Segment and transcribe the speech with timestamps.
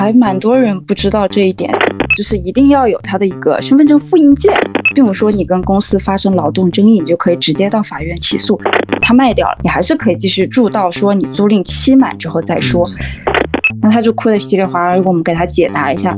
[0.00, 1.70] 还蛮多人不知道这一点，
[2.16, 4.50] 就是一定要有他的一个身份证复印件，
[4.94, 8.58] 并不说你跟公司发生劳动争议，你就可以直接到法院起诉，
[9.02, 12.88] 他卖掉了，你还是可以继续住到说你租赁期满之后再说。
[13.82, 16.16] 那他就哭得稀里哗啦，我们给他解答一下。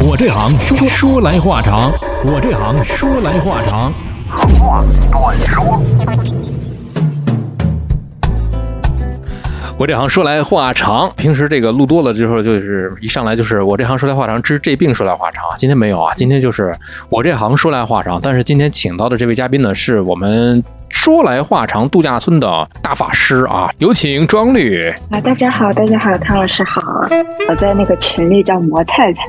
[0.00, 1.92] 我这行说说来话长，
[2.24, 3.92] 我这行说来话长。
[4.58, 4.82] 话
[5.12, 6.57] 短说。
[9.78, 15.44] 我这行说来话长，平时这个录多了之后，就是一上来就是我这行说来话长，治这病说来话长。
[15.56, 16.76] 今天没有啊，今天就是
[17.08, 18.18] 我这行说来话长。
[18.20, 24.90] 但是今天请到的这位嘉宾呢，是我们说来话长度假村的大法师啊，有请庄律。
[25.12, 26.82] 啊，大家好，大家好，汤老师好，
[27.48, 29.20] 我在那个群里叫魔菜菜。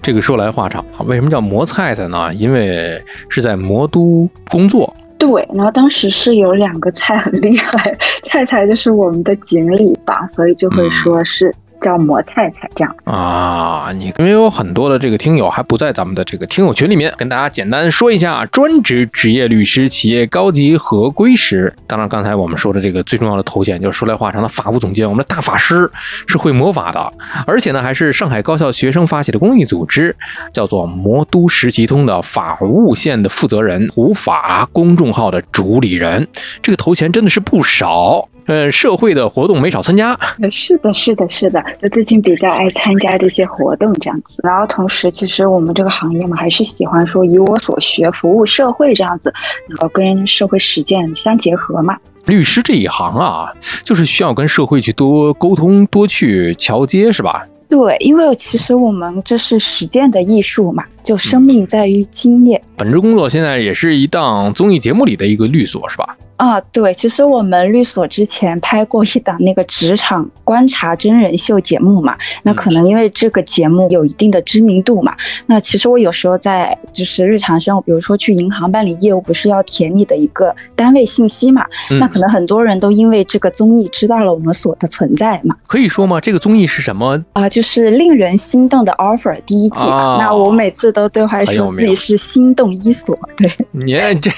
[0.00, 2.32] 这个说来话长啊，为什么叫魔菜菜呢？
[2.32, 4.96] 因为是在魔都工作。
[5.20, 11.54] 对，然后当时是有两个菜很厉害， 菜菜就是我们的锦鲤吧，所以就会说是。
[11.80, 21.72] 叫磨菜菜这样啊，你因为有很多的这个听友还不在咱们的这个听友群里面，跟大家简单说一下，专职职业律师、企业高级合规师。
[21.86, 25.90] 当然，刚才我们说的这个最重要的头衔，就是说来话长的法务总监，我们的大法师
[26.26, 27.12] 是会魔法的，
[27.46, 30.14] 而且呢，还是上海高校学生发起的公益组织，
[30.52, 36.26] 叫做魔都实习通的法务线的负责人，普法公众号的主理人，
[36.62, 38.28] 这个头衔真的是不少。
[38.46, 40.18] 呃，社会的活动没少参加。
[40.50, 41.62] 是的，是的，是的。
[41.80, 44.40] 就最近比较爱参加这些活动这样子。
[44.42, 49.32] 然后同时，其实我们这个行业嘛，还是喜欢说以我所学服务社会这样子，
[49.68, 51.96] 然后跟社会实践相结合嘛。
[52.26, 53.52] 律师这一行啊，
[53.82, 57.46] 就是需要跟社会去多沟通，多去桥接，是吧？
[57.68, 62.60] 对，因为其实我们这是实践的艺术嘛，就生命在于经验。
[62.76, 66.16] 本职工作现在也是一档综艺节目里的一个律所，是吧？
[66.40, 81.62] 啊，对，其实我们律所之前拍过一档那个职场观察真人秀节目嘛，那可能因为这个节目有一定的知名度嘛，那其实我有时候在就是日常生活，比如说去银行办理业务，不是要填你的一个单位信息嘛，
[82.00, 85.54] 那可能很多人都因为这个综艺知道了我们所的存在嘛。
[85.66, 86.18] 可以说吗？
[86.18, 87.46] 这个综艺是什么啊？
[87.50, 94.30] 就是令人心动的 offer 第一季，那我每次都对外说自己是心动一所，对，你这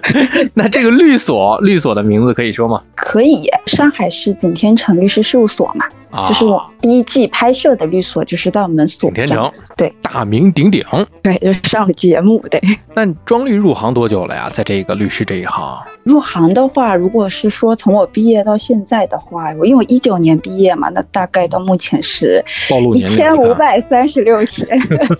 [0.54, 1.41] 那这个律所。
[1.60, 2.82] 律所的名字可以说吗？
[2.94, 5.84] 可以，上海市景天成律师事务所嘛。
[6.28, 10.84] 就是我第一季拍摄的律所，就是在我们所天城，对，大名鼎鼎，
[11.22, 12.60] 对，就是上了节目，对。
[12.94, 14.50] 那庄律入行多久了呀？
[14.52, 15.78] 在这个律师这一行？
[16.02, 22.44] 入行的话，如果是说从我毕业到现在的话，我因为一九年毕业嘛，那大概到目前是
[22.92, 24.68] 一千五百三十六天，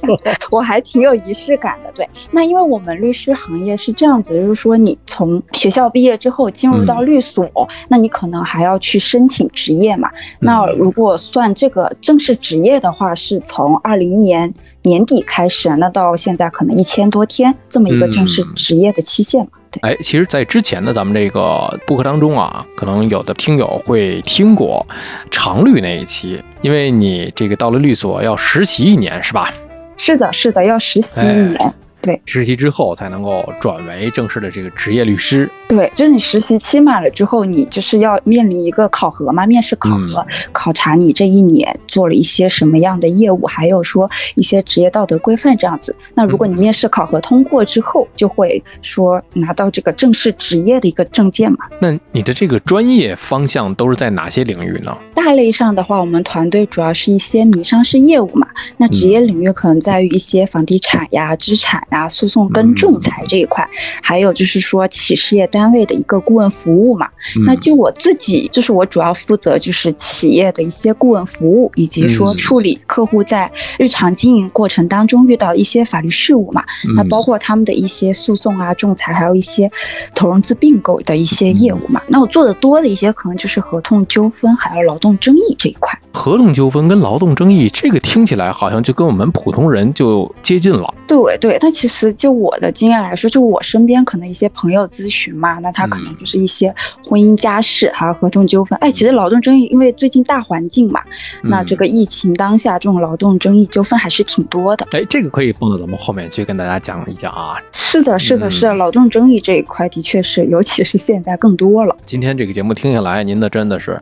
[0.50, 1.90] 我还挺有仪式感的。
[1.94, 7.48] 对，那因为我们律师行业是这样子，就是说你从学校毕业之后进入到律所，
[7.88, 10.10] 那你可能还要去申请执业嘛，
[10.40, 10.62] 那。
[10.82, 19.50] 如果算这个正式职业的话，是从二零年年底开始，那到现在可能一千多天这么一个正式职业的期限嘛？
[19.70, 19.78] 对。
[19.82, 24.84] 哎，其实，在之前的咱们这个播客当中啊，可能有的听友会听过
[25.30, 29.54] 常律那一期，因为你这个到了律所要实习一年，是吧？
[29.96, 31.74] 是的，是的，要实习一年。
[32.02, 35.48] 对，实习之后才能够转为正式的这个职业律师。
[35.68, 45.94] 对，就是你实习期满了之后，你就是要面临一个考核嘛，面试考核，考察你这一年做了一些什么样的业务，还有说一些职业道德规范这样子。
[46.14, 51.58] 那如果你面试考核通过之后，就会说拿到这个正式职业的一个证件嘛。
[51.80, 54.94] 那你的这个专业方向都是在哪些领域呢？
[55.14, 58.46] 大类上的话，我们团队主要是一些民商事业务嘛。
[58.76, 61.86] 那职业领域可能在于一些房地产呀、资产。
[61.92, 63.68] 啊，诉讼跟仲裁这一块，
[64.02, 67.08] 还有就是说企事业单位的一个顾问服务嘛。
[67.46, 76.64] 那就我自己，就是我主要负责就是企业的一些顾问服务，以及说处理客户在日常经营过程当中遇到一些法律事务嘛。
[76.96, 79.70] 那包括他们的一些诉讼啊、仲裁，还有一些
[80.14, 82.00] 投融资并购的一些业务嘛。
[82.08, 85.96] 那我做的多的一些，可能就是合同纠纷，还有劳动争议这一块。
[86.12, 90.92] 合同纠纷跟劳动争议，这个听起来好像就跟我们普通人就接近了。
[91.06, 96.72] 对对，但其实就我的经验来说，就我身边可能一些朋友咨询嘛，那他可能就是一些
[97.08, 98.78] 婚姻家事还有合同纠纷。
[98.80, 101.00] 哎，其实劳动争议，因为最近大环境嘛，
[101.42, 104.86] 那这个疫情当下，这种劳动争议纠纷还是挺多的。
[104.92, 107.58] 哎，这个可以放到咱们后面去跟大家讲一讲啊。
[107.72, 111.96] 是的，是的，是的，劳动争议这一块的确是，尤其是现在更多了。
[112.06, 114.00] 今天这个节目听下来，您的真的是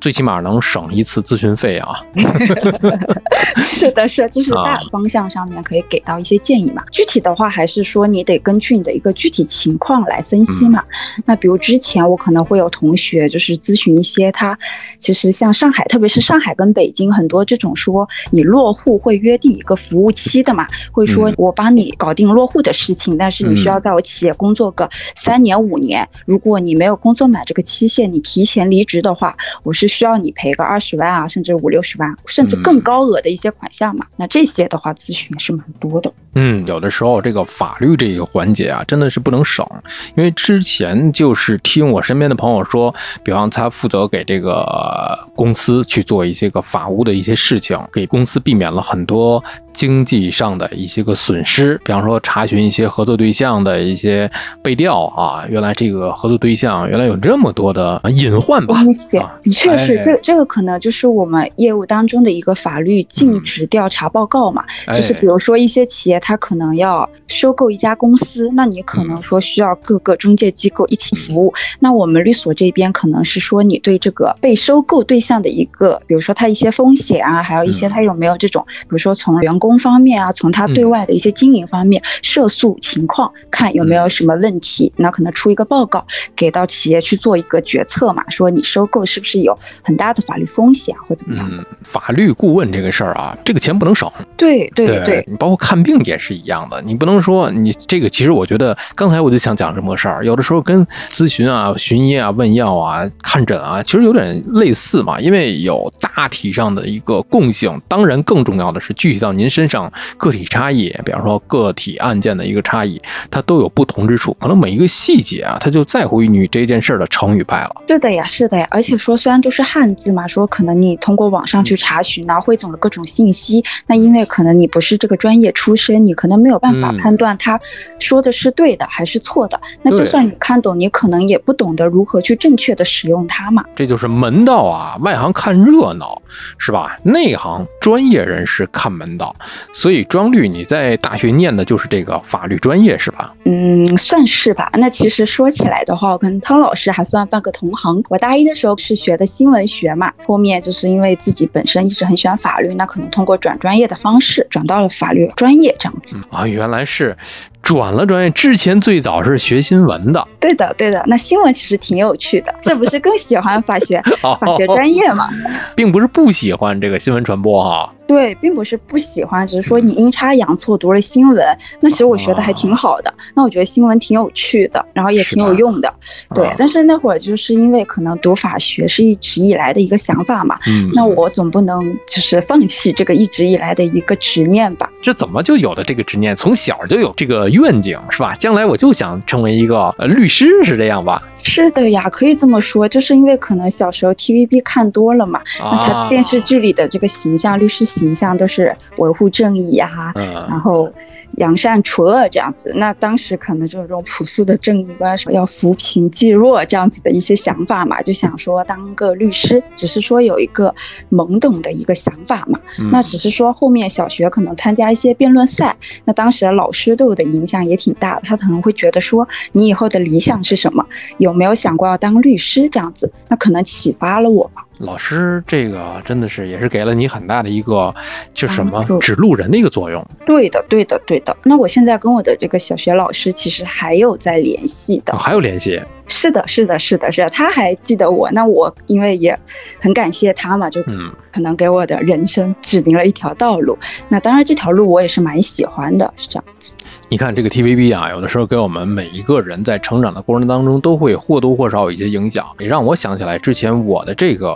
[0.00, 1.94] 最起码能省一次咨询费啊。
[3.62, 6.82] 是的，是，就是大方向上面可以给到一些建议嘛。
[6.90, 7.17] 具体。
[7.18, 10.82] 体的话，还是说你得根据你的一个具体情况来分析嘛。
[11.24, 14.58] 那比如之前我可能会有同学就是咨询一些，他
[14.98, 34.06] 其实像上海，特别是上海跟北京很多这种说你落户会约定一个服务期的嘛，会说我帮你搞定落户的事情，但是你需要在我企业工作个三年五年，如果你没有工作满这个期限，你提前离职的话，我是需要你赔个二十万啊，甚至五六十万，甚至更高额的一些款项嘛。
[34.16, 36.12] 那这些的话，咨询是蛮多的。
[36.40, 39.66] 嗯，有的时候这个法律这个环节啊，真的是不能省，
[40.14, 42.94] 因为之前就是听我身边的朋友说，
[43.24, 49.42] 比方他负责给这个公司去做一些个法务的一些事情，给公司避免了很多
[49.78, 54.30] 经济上的一些个损失，比方说查询一些合作对象的一些
[54.60, 58.74] 背调啊，原来这个合作对象原来有这么多的隐患吧？
[58.74, 66.18] 风险的确是，这这个可能就是我们业务当中的一个法律尽职调查报告嘛，就是比如说一些企业。
[66.20, 71.54] 它可能要收购一家公司，那你可能说需要各个中介机构一起服务。
[71.78, 86.06] 那我们律所这边可能是说，你对这个被收购对象的一个，比如说他一些风险啊，还有一些他有没有这种，比如说从员工方面啊，从他对外的一些经营方面涉诉情况，看有没有什么问题，那可能出一个报告
[86.36, 91.66] 给到企业去做一个决策嘛，说你收购是不是有很大的法律风险或怎么样？
[91.82, 94.12] 法律顾问这个事儿啊，这个钱不能少。
[94.36, 96.16] 对对对，你包括看病也。
[96.20, 98.10] 是一样的，你不能说你这个。
[98.10, 100.24] 其实我觉得，刚才我就想讲这么个事儿。
[100.26, 105.20] 有的时候跟咨询啊、寻医啊、问药啊、看诊啊，其实有点类似嘛。
[105.20, 110.94] 因为有大体上的一个共性，当然更重要的是具体到您身上个体差异。
[111.06, 113.00] 比方说个体案件的一个差异，
[113.30, 114.36] 它都有不同之处。
[114.38, 117.82] 可能每一个细节啊，它就在乎于你这件事儿的成与败了。
[117.88, 118.68] 是的呀，是的呀。
[118.70, 126.04] 而且说虽然都是汉字嘛，说可能你通过网上去查询然后汇总了各种信息，那因为可能你不是这个专业出身。
[126.04, 127.58] 你可能没有办法判断他
[127.98, 129.60] 说的是对的还是错的。
[129.82, 133.64] 那就算你看懂，你可能也不懂得如何去正确的使用它嘛。
[133.74, 136.20] 这就是门道啊，外行看热闹，
[136.58, 136.96] 是吧？
[137.02, 139.34] 内行专业人士看门道。
[139.72, 143.34] 所以庄律，你在大学念的就是这个法律专业是吧？
[143.44, 144.70] 嗯，算是吧。
[144.74, 148.02] 那其实说起来的话，我跟汤老师还算半个同行。
[148.08, 156.18] 我大一的时候是学的新闻学嘛，后面就是因为自己本身一直很喜欢法律，那可能通过转专业的方式转到了法律专业这样子。
[156.30, 157.16] 啊，原来是
[157.62, 158.30] 转了专业。
[158.30, 161.02] 之前最早是学新闻的，对的，对的。
[161.06, 165.28] 那新闻其实挺有趣的，这不是更喜欢法学 法学专业吗？
[165.74, 167.92] 并不是不喜欢这个新闻传播哈。
[168.08, 171.46] 对，并不是不喜欢，只是说你阴差阳错读了新闻，
[171.78, 173.12] 那其实我学的还挺好的。
[173.34, 175.92] 那我觉得新闻挺有趣的，然后也挺有用的。
[176.34, 180.58] 对，但是那会儿就是因为可能读法学是一直以来的一个想法嘛，
[180.94, 184.90] 那我总不能就是放弃这个一直以来的一个执念吧？
[185.02, 186.34] 这怎么就有了这个执念？
[186.34, 188.34] 从小就有这个愿景是吧？
[188.36, 191.22] 将来我就想成为一个呃律师，是这样吧？
[191.42, 200.92] 是的呀，可以这么说，就是因为可能小时候 TVB 看多了嘛，那他电视剧里的这个形象，律师形象都是维护正义呀，然后。
[201.36, 210.74] 扬善除恶这样子，那当时可能就是这种朴素的正义观，说要扶贫济弱这样子的一些想法嘛，就想说当个律师，只是说有一个
[211.10, 212.58] 懵懂的一个想法嘛。
[212.90, 220.84] 那只是说后面小学可能参加一些辩论赛，那当时老师对我的影响也挺大的，他可能会觉得说你以后的理想是什么？
[221.18, 223.12] 有没有想过要当律师这样子？
[223.28, 224.50] 那可能启发了我。
[224.78, 227.94] 老师，这个真的是也是给了你很大的一个，
[228.32, 230.04] 就什么指路人的一个作用。
[230.24, 231.36] 对的，对的，对的。
[231.42, 235.80] 那我现在跟我的这个小学老师其实还有在联系的，还有联系。
[236.10, 238.30] 是的，是的，是的，是的，他还记得我。
[238.30, 239.38] 那我因为也
[239.78, 240.82] 很感谢他嘛，就
[241.30, 243.76] 可能给我的人生指明了一条道路。
[244.08, 246.72] 那当然，这条路我也是蛮喜欢的，是这样子。
[247.10, 254.54] 你看这个 TVB 啊，有的时候给我们每一个人在成长的过程当中，都会或多或少有一些影响，也让我想起来之前我的这个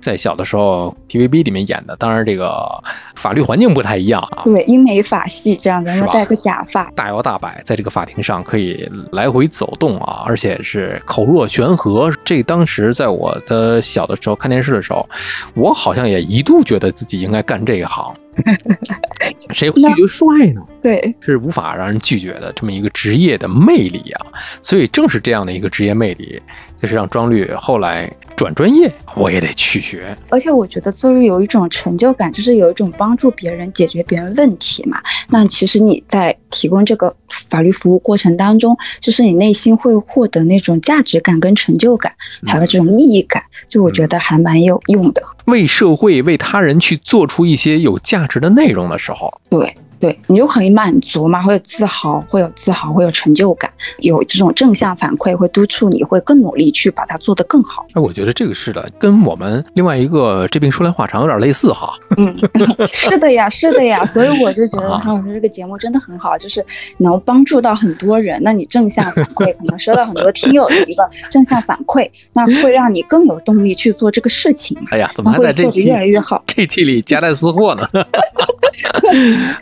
[0.00, 1.94] 在小的时候 TVB 里面演的。
[1.96, 2.50] 当然，这个
[3.14, 4.44] 法律环境不太一样啊。
[4.44, 12.10] 对，英美法系这样，咱们戴个假发，大摇大摆在这个法庭上可以来回走动啊，而且是口若悬河。
[12.24, 15.06] 这当时在我的小的时候看电视的时候，
[15.52, 18.14] 我好像也一度觉得自己应该干这一行。
[19.52, 20.62] 谁会拒绝帅呢？
[20.82, 24.26] 对，是无法让人拒绝的这么一个职业的魅力啊！
[24.62, 26.40] 所以正是这样的一个职业魅力，
[26.80, 30.16] 就是让庄律后来转专业，我也得去学。
[30.30, 35.00] 而且我觉得做律有一种成就感，就是有一种帮助别人解决别人问题嘛。
[35.28, 37.14] 那其实你在提供这个
[37.50, 42.12] 法律服务过程当中，就是你内心会获得那种价值感跟成就感，
[42.46, 45.22] 还有这种意义感，就我觉得还蛮有用的。
[45.46, 49.76] 为社会、为他人去做出一些有价值的内容的时候，对。
[50.02, 57.86] 对，你就可以满足嘛，会有自豪，会有自豪，会有成就感，有这种正向反馈，会督促你会更努力去把它做得更好。
[57.94, 61.94] 哎，我觉得这个是的，跟我们另外一个这病说来话长有点类似哈。
[62.16, 62.36] 嗯，
[62.92, 66.66] 是的呀，是的呀，所以我就觉得唐老师这个节目真的很好，就是
[66.98, 68.40] 能帮助到很多人。
[68.42, 74.76] 那你正向反馈，可能收到很多听友的一个正向反馈，那会让你更有动力去做这个事情。
[74.90, 76.42] 哎呀，怎么还在这期越来越好？
[76.44, 77.88] 这期里夹带私货呢？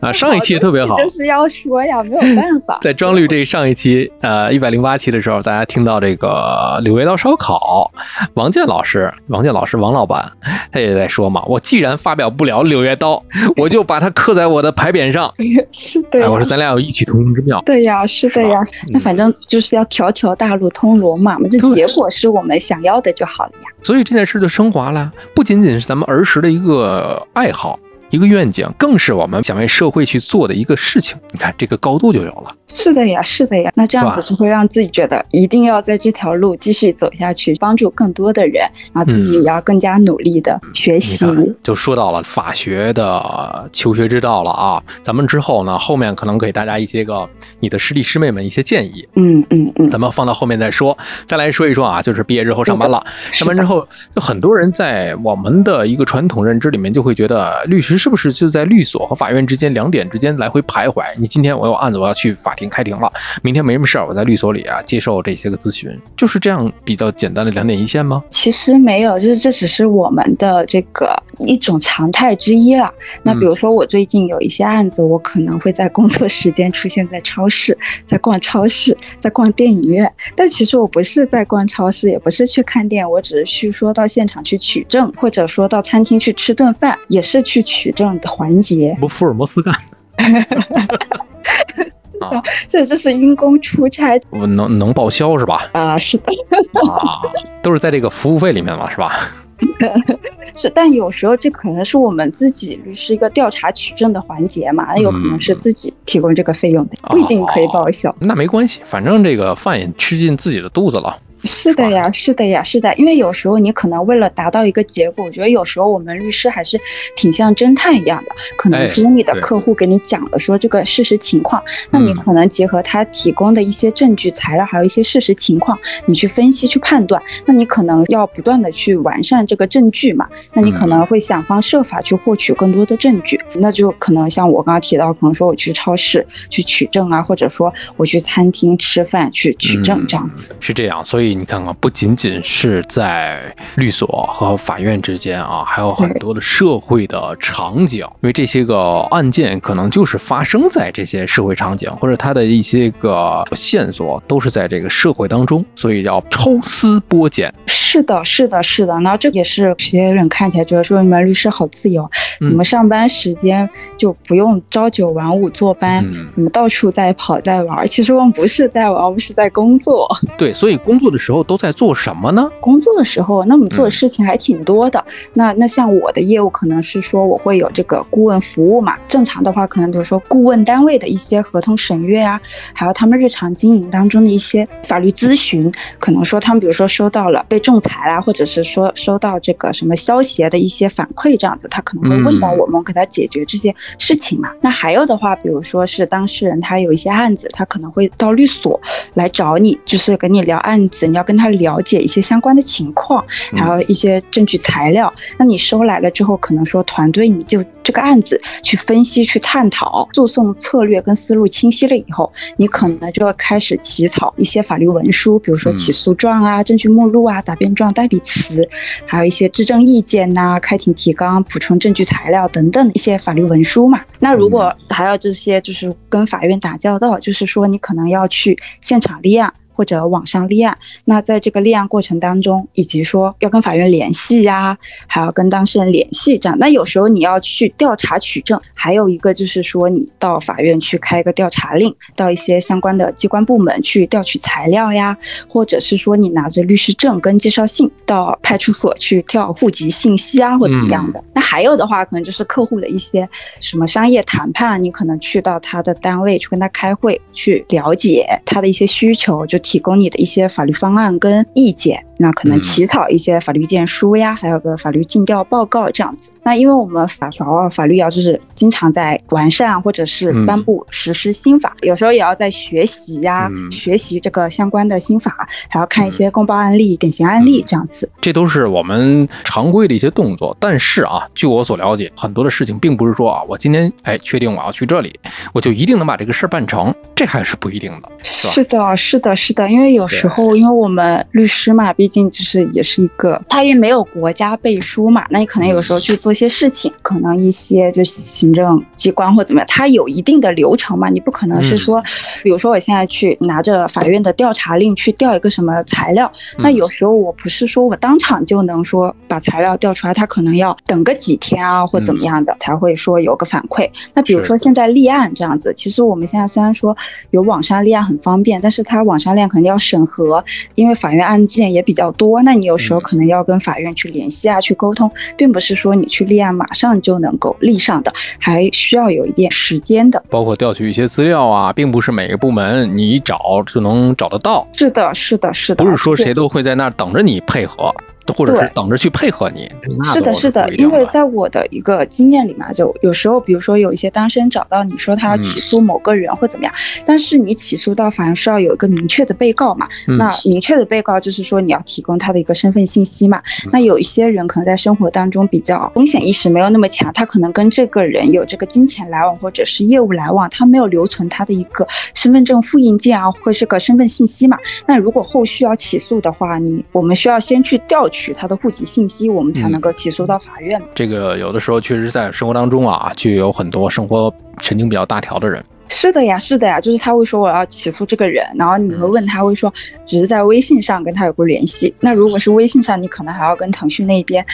[0.00, 2.78] 啊，上一期特别好，就是要说呀，没有办法。
[2.82, 7.90] 在庄律这上一期，呃，一百零八期的时候，大家听到这个柳叶刀烧烤，
[8.34, 10.30] 王健老师，王健老师，王老板，
[10.72, 13.22] 他也在说嘛，我既然发表不了柳叶刀，
[13.56, 15.32] 我就把它刻在我的牌匾上。
[15.72, 17.60] 是的，我说咱俩有异曲同工之妙。
[17.66, 18.60] 对呀，是的呀，
[18.92, 23.68] 那反正就是要条条大路通罗马嘛，这结果是我们想要的就好了呀。
[23.82, 27.78] 所以这件事就升华了，不仅仅是咱们儿时的一个爱好。
[28.10, 31.16] 一个愿景，更是我们想为社会去做的一个事情。
[31.32, 32.54] 你看，这个高度就有了。
[32.72, 33.70] 是的呀，是的呀。
[33.74, 41.24] 那这样子就会让自己觉得一定要在这条路继续走下去，帮助更多的人，然后自己也要更加努力的学习。
[41.62, 44.82] 就说到了法学的求学之道了啊！
[45.02, 47.28] 咱们之后呢，后面可能给大家一些个
[47.60, 49.06] 你的师弟师妹们一些建议。
[49.16, 50.96] 嗯嗯嗯，咱们放到后面再说。
[51.26, 57.99] 再来说一说啊，就是毕业之后上班了，上班之后，就很多人在我们的一个传统认知里面就会觉得律师。
[58.00, 61.04] 是不是就在律所和法院之间两点之间来回徘徊？
[61.18, 63.06] 你今天我有案子，我要去法庭开庭了；
[63.42, 68.24] 明天没什么事儿，我在律所里啊接受这些个咨询，就是这样比较简单的两点一线吗？
[68.30, 72.88] 其实没有，就是这只是我们的这个一种常态之一了。
[73.22, 77.76] 那比如说我最近有一些案子，我可能会在工作时间出现在超市，
[78.06, 87.89] 在逛超市，在逛电影院，但其实我不是在逛超市，也不是去看店，我只是去说到现场去取证，或者说到餐厅去吃顿饭，也是去取。
[87.92, 89.74] 这样的环节，不福尔摩斯干
[90.18, 91.88] 的，
[92.68, 95.68] 这这是因公出差，能能报销是吧？
[95.72, 96.32] 啊，是的，
[96.90, 97.22] 啊，
[97.62, 99.28] 都是在这个服务费里面嘛，是吧？
[100.56, 108.14] 是，但有时候这可能是我们自己律师一个调查取证的环节嘛，那有可能是自己提供这个费用的，不一定可以报销。
[108.18, 111.16] 那没关系，反正这个饭也吃进自己的肚子了。
[111.44, 116.78] 是的呀，是的呀，是的，因为有时候你可能为了达到一个结果，我觉得有时候我们律师还是
[117.16, 141.29] 挺像侦探一样的，可能说你的客户给你讲了说这个事实情况，那你可能结合他提供的一些证据材料，还有一些事实情况，你去分析去判断，那你可能要不断的去完善这个证据嘛，那你可能会想方设法去获取更多的证据，那就可能像我刚刚提到，可能说我去超市去取证啊，或者说我去餐厅吃饭去取证这样子，是这样，所以。
[141.34, 157.52] 你看看，不仅仅是在律所和法院之间啊，还有很多的社会的场景，因为这些个案件可能就是发生在这些社会场景，或者它的一些个线索都是在这个社会当中，所以要抽丝剥茧。
[157.66, 158.96] 是的，是的，是的。
[159.00, 162.08] 那这也是有些人看起来觉得说你们律师好自由，
[162.46, 167.84] 怎么上班时间就不用朝九晚五坐班，怎么到处在跑在玩？
[167.88, 170.08] 其实我们不是在玩，我们是在工作。
[170.38, 172.50] 对，所以工作的时候都在做什么呢？
[172.60, 175.04] 工作的时候，那我们做的事情还挺多的。
[175.34, 178.96] 那那像我的业务可能是说我会有这个顾问服务嘛。
[179.06, 182.40] 正常的话，可能比如说顾问单位的一些合同审阅啊，
[182.72, 194.50] 还有他们日常经营当中的一些法律咨询，可能说他们比如说收到了被仲裁啦，或者是说收到这个什么消协的一些反馈，这样子他可能会问到我们，给他解决这些事情嘛。
[194.62, 198.80] 那还有的话，比如说是当事人他有一些案子，他可能会到律所
[199.14, 205.12] 来找你，就是跟你聊案子，你要跟他了解一些相关的情况，还有一些证据材料。
[205.38, 217.70] 那你收来了之后，可能说团队你就这个案子去分析、去探讨，诉讼策略跟思路清晰了以后，你可能就要开始起草一些法律文书，比如说起诉状啊、证据目录啊、答辩。
[217.80, 218.68] 状代理词，
[219.06, 224.00] 还有一些质证意见呐、开庭提纲、补充证据材料等等一些法律文书嘛。
[224.18, 229.50] 那如果还要这些，就是跟法院打交道，就是说你可能要去现场立案。
[229.80, 236.58] 或者网上立案，那在这个立案过程当中，以及说要跟法院联系呀，还要跟当事人联系这样。
[236.58, 245.16] 那有时候你要去调查取证，还有一个就是说你到法院去开一个调查令，到一些相关的机关部门去调取材料呀，
[245.48, 251.24] 或者是说你拿着律师证跟介绍信到派出所去调户籍信息啊，或怎么样的。
[251.32, 253.26] 那还有的话，可能就是客户的一些
[253.60, 259.58] 什么商业谈判，你可能去到他的单位去跟他开会，去了解他的一些需求，就。
[259.70, 262.04] 提供你的一些法律方案跟意见。
[262.22, 266.30] 那可能起草一些法律意见书呀，还有个法律尽调报告这样子。
[266.42, 275.34] 那因为我们法条啊、法律啊，就是经常在完善或者是颁布实施新法，有时候也要在学习呀，学习这个相关的新法，
[275.70, 278.10] 还要看一些公报案例、典型案例这样子。
[278.20, 280.54] 这都是我们常规的一些动作。
[280.60, 285.18] 但是啊，据我所了解，很多的事情并不是说啊，我今天哎确定我要去这里，
[285.54, 289.70] 我就一定能把这个事儿办成，这还是不一定的，是的，是的，是的。
[289.70, 302.02] 因为有时候，因为我们律师嘛，毕竟就是也是一个，他也没有国家背书嘛，那你可能有时候去做些事情，可能一些就行政机关或怎么样，它有一定的流程嘛，你不可能是说，
[302.42, 313.88] 比如说我现在去拿着法院的调查令去调一个什么材料，那有时候我不是说我当场就能说把材料调出来，他可能要等个几天啊或怎么样的才会说有个反馈。
[314.14, 316.96] 那比如说现在立案这样子，其实我们现在虽然说
[317.30, 320.42] 有网上立案很方便，但是他网上立案肯定要审核，
[320.74, 330.22] 因为法院案件也比较多，那你有时候可能要跟法院去联系啊，去沟通，并不是说你去立案马上就能够立上的，还需要有一点时间的。
[330.30, 334.64] 包括调取一些资料啊，并不是每个部门你一找就能找得到。
[334.72, 337.92] 是的，是的，是的，不是说谁都会在那儿等着你配合。
[338.32, 339.70] 或者是等着去配合你，
[340.12, 364.56] 是的，是的，因为在我的一个经验里嘛，就有时候，比如说有一些当事人找到你说他要起诉某个人或怎么样，但是你起诉到法院是要有一个明确的被告嘛，那明确的被告就是说你要提供他的一个身份信息嘛，那有一些人可能在生活当中比较风险意识没有那么强，他可能跟这个人有这个金钱来往或者是业务来往，他没有留存他的一个身份证复印件啊，或是个身份信息嘛，
[364.86, 368.19] 那如果后续要起诉的话，你我们需要先去调取。
[368.20, 370.80] 取他的户籍信息，我们才能够起诉到法院。
[370.94, 375.64] 这个有的时候确实在生活当中啊，就有很多生活神经比较大条的人。
[375.88, 379.72] 是的呀，是的呀，就是他会说我要起诉这个人，然后你会问他会说
[380.04, 381.92] 只是在微信上跟他有过联系。
[381.98, 384.44] 那如果是微信上，你可能还要跟腾讯那边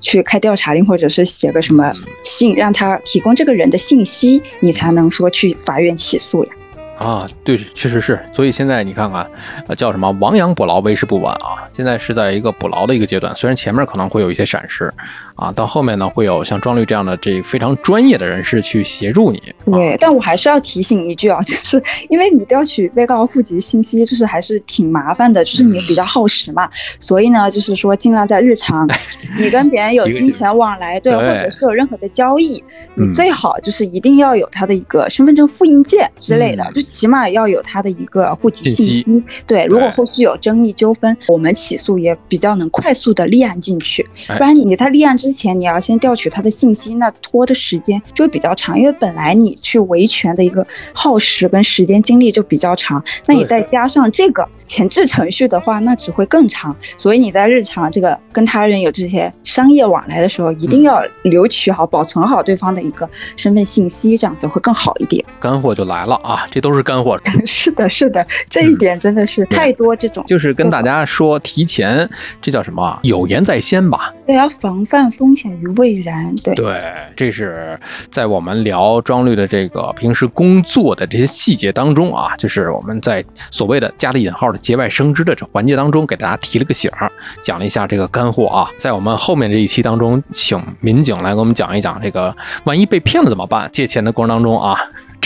[0.00, 1.90] 去开调查令，或者是写个什么
[2.22, 6.52] 信，让他提供这个人的信息，你才能说去法院起诉呀。
[6.98, 8.18] 啊，对，确实是。
[8.32, 9.28] 所以现在你看看，
[9.66, 11.66] 呃，叫什么“亡羊补牢，为时不晚”啊！
[11.72, 14.92] 现在是在一个补牢的一个阶段，虽然前面可能会有一些闪失。
[15.36, 19.42] 啊，到后面呢，会有像庄律这样的这非常专业的人士去协助你。
[19.64, 26.70] 对，但我还是要提醒一句啊，就是因为你调取被告户籍信息，就是还是挺麻烦的，就是你比较耗时嘛。
[27.00, 28.88] 所以呢，就是说尽量在日常，
[29.36, 32.62] 你跟别人有金钱往来，对，或者是有任何的交易，
[32.94, 39.24] 你最好就是一定要有他的一个身份证复印件之类的，就起码要有他的一个户籍信息。
[39.46, 45.16] 对，如果后续有争议纠纷，我们起诉也比较能快速的立案进去，不然你在立案。
[45.16, 56.76] 之前你要先调取他的信息，那拖的时间就会比较长，因为本来你去维权的一个耗时跟时间精力就比较长，那你再加上这个前置程序的话，那只会更长。
[56.96, 65.24] 所以你在日常这个跟他人有这些商业往来的时候，一定要留取好、保存好对方的一个身份信息，这样子会更好一点。
[65.40, 67.18] 干货就来了啊，这都是干货。
[67.46, 70.24] 是的，是的，这一点真的是太多这种。
[70.26, 72.08] 就是跟大家说，提前
[72.42, 72.98] 这叫什么？
[73.02, 74.12] 有言在先吧。
[74.26, 75.04] 对，要防范。
[75.14, 76.82] 风险于未然，对对，
[77.14, 77.78] 这是
[78.10, 87.10] 在我们聊庄律的这个平时工作的这些细节当中啊，就是我们在所谓的加了引号节外生枝的这环节当中，给大家提了个醒儿，
[87.42, 88.70] 讲了一下这个干货啊。
[88.76, 93.68] 在我们后面这一期当中，请民警来给我们讲一讲这个万一被骗了怎么办？
[93.72, 94.78] 借钱的过程当中啊。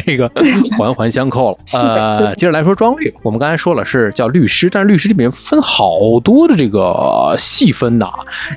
[0.09, 0.27] 这个
[0.79, 1.59] 环环相扣了。
[1.75, 8.11] 呃，接着来说庄律，我们刚才说了是叫律师，但是律师里面分好多的这个细分的。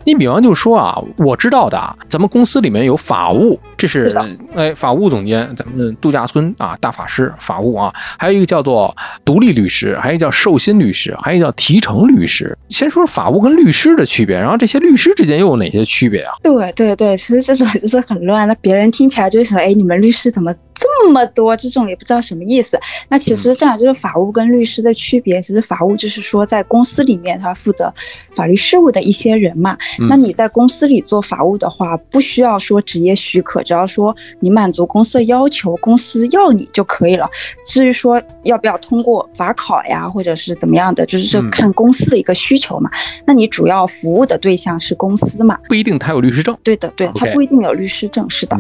[0.06, 4.18] 你比方就说啊，我知道的，咱们公司里面有法务，这是
[4.56, 12.58] 哎法务总监，咱们度假村啊大法师法务啊，还有一个叫做独立律师，还有一个叫寿薪律师，还有一个叫提成律师。
[12.70, 16.32] 先说法务跟律师的区别，然后这些律师之间又有哪些区别啊？
[16.42, 20.54] 对对对，其实这种就是很乱，那别人听起来就说，哎，你们律师怎么？
[20.82, 22.80] 这么多这种也不知道什么意思。
[23.08, 25.40] 那其实这样就是法务跟律师的区别。
[25.40, 27.94] 其实法务就是说在公司里面他负责
[28.36, 29.78] 法律事务的一些人嘛。
[30.10, 37.30] 那你在公司里做法务的话，不需要说职业许可，只要说你满足公司的要求，公司要你就可以了。
[37.66, 42.90] 至于说要不要通过法考呀，或者是怎么样的，就是这看公司的一个需求嘛。
[43.26, 45.60] 那你主要服务的对象是公司嘛？
[45.68, 46.58] 不一定他有律师证。
[46.64, 48.58] 对的，对，他不一定有律师证，是的。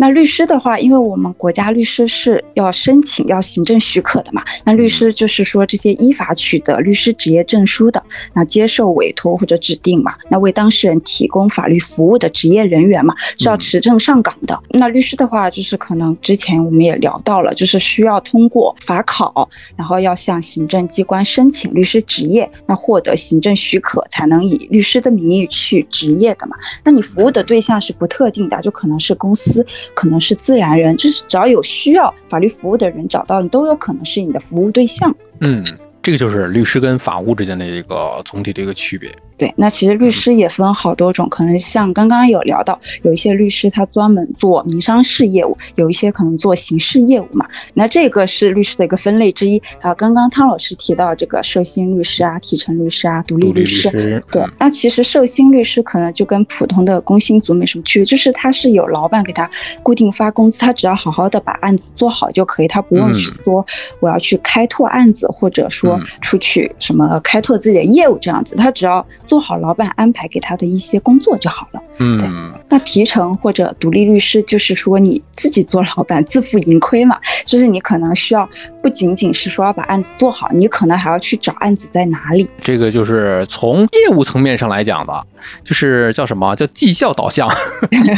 [0.00, 14.58] 那律师的话，因为我们国家律师是要申请要行政许可的嘛，那律师就是说这些依法取得律师执业证书的，那接受委托或者指定嘛，那为当事人提供法律服务的职业人员嘛，是要持证上岗的。
[14.70, 26.56] 那律师的话，就是可能之前我们也聊到了，就是需要通过法考，然后要向行政机关申请律师执业，那获得行政许可才能以律师的名义去执业的嘛。
[26.82, 29.66] 那你服务的对象是不特定的，就可能是公司。
[29.94, 35.14] 可能是自然人，就是只要有需要法律服务的人找到你，都有可能是你的服务对象。
[35.40, 35.64] 嗯，
[36.02, 39.10] 这个就是律师跟法务之间的一个总体的一个区别。
[39.36, 47.48] 对，那其实律师也分好多种，可能像刚刚有聊到，有一些律师他专门做民商事业务，有一些可能做刑事业务嘛。
[47.72, 49.56] 那这个是律师的一个分类之一。
[49.80, 59.50] 啊，刚刚汤老师提到这个寿薪律师啊、提成律师啊、独立律师，对，那其实寿薪律师可能就跟普通的工薪族没什么区别，就是他是有老板给他
[59.82, 63.64] 固定发工资，他只要好好的把案子做好就可以，他不用去说
[64.00, 65.89] 我要去开拓案子，或者说
[66.20, 69.00] 出去什么开拓自己的业务这样子，他只要。
[69.26, 71.80] 做好老板安排给他的一些工作就好了。
[72.00, 72.28] 嗯，对。
[72.68, 77.16] 那提成或者独立律师，就是说你自己做老板，自负盈亏嘛。
[77.44, 78.48] 就是你可能需要
[78.82, 82.48] 不仅仅是说要把案子做好，你可能还要去找案子在哪里。
[82.62, 85.26] 这个就是从业务层面上来讲的，
[85.62, 87.48] 就是叫什么叫绩效导向。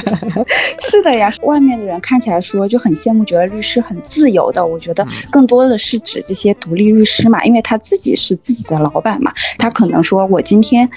[0.79, 4.65] 是的呀，外面的人看起来说就很羡慕，觉得律师很自由的。
[4.65, 10.89] 我觉得更多的是指这些独立律师嘛，因为他自己是自己的老板嘛，他可能说我今天。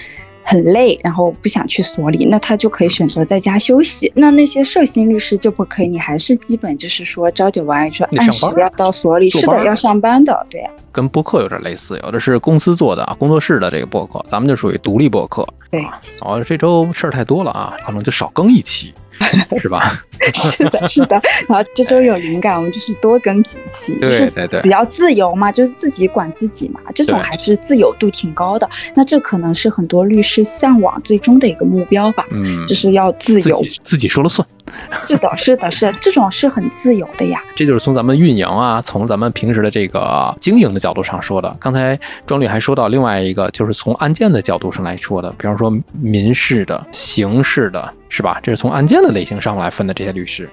[0.45, 4.11] 很累，然后不想去所里，那他就可以选择在家休息。
[4.15, 10.69] 那那些社薪律师就不可以，你还是基本就是说朝九晚五，说按时要到所里，是的，要上班的，对呀。
[10.91, 15.45] 跟播客有点类似，有的是公司做的啊工作室的这个播客，咱们就属于独立播客。
[15.71, 15.83] 对，
[16.21, 18.93] 哦，这周事儿太多了啊，可能就少更一期。
[19.61, 20.03] 是吧？
[20.33, 21.21] 是的，是的。
[21.47, 28.69] 然后这周有灵感，我们就是多更几期，对对对，比较自由嘛，就是自己管自己嘛，这种还是自由度挺高的。
[28.93, 34.47] 那这可能是很多律师向往最终的一个目标吧，嗯，就是要自由，自己说了算。
[35.07, 37.41] 是的，是的，是这种是很自由的呀。
[37.55, 41.55] 这就是从咱们运营啊，从咱们平时的这个经营的角度上说的。
[41.59, 48.39] 刚才庄律还说到另外一个，就是从案件的角度上来说的，比方说民事的、刑事的，是吧？
[48.41, 50.49] 这是从案件的类型上来分的这些律师。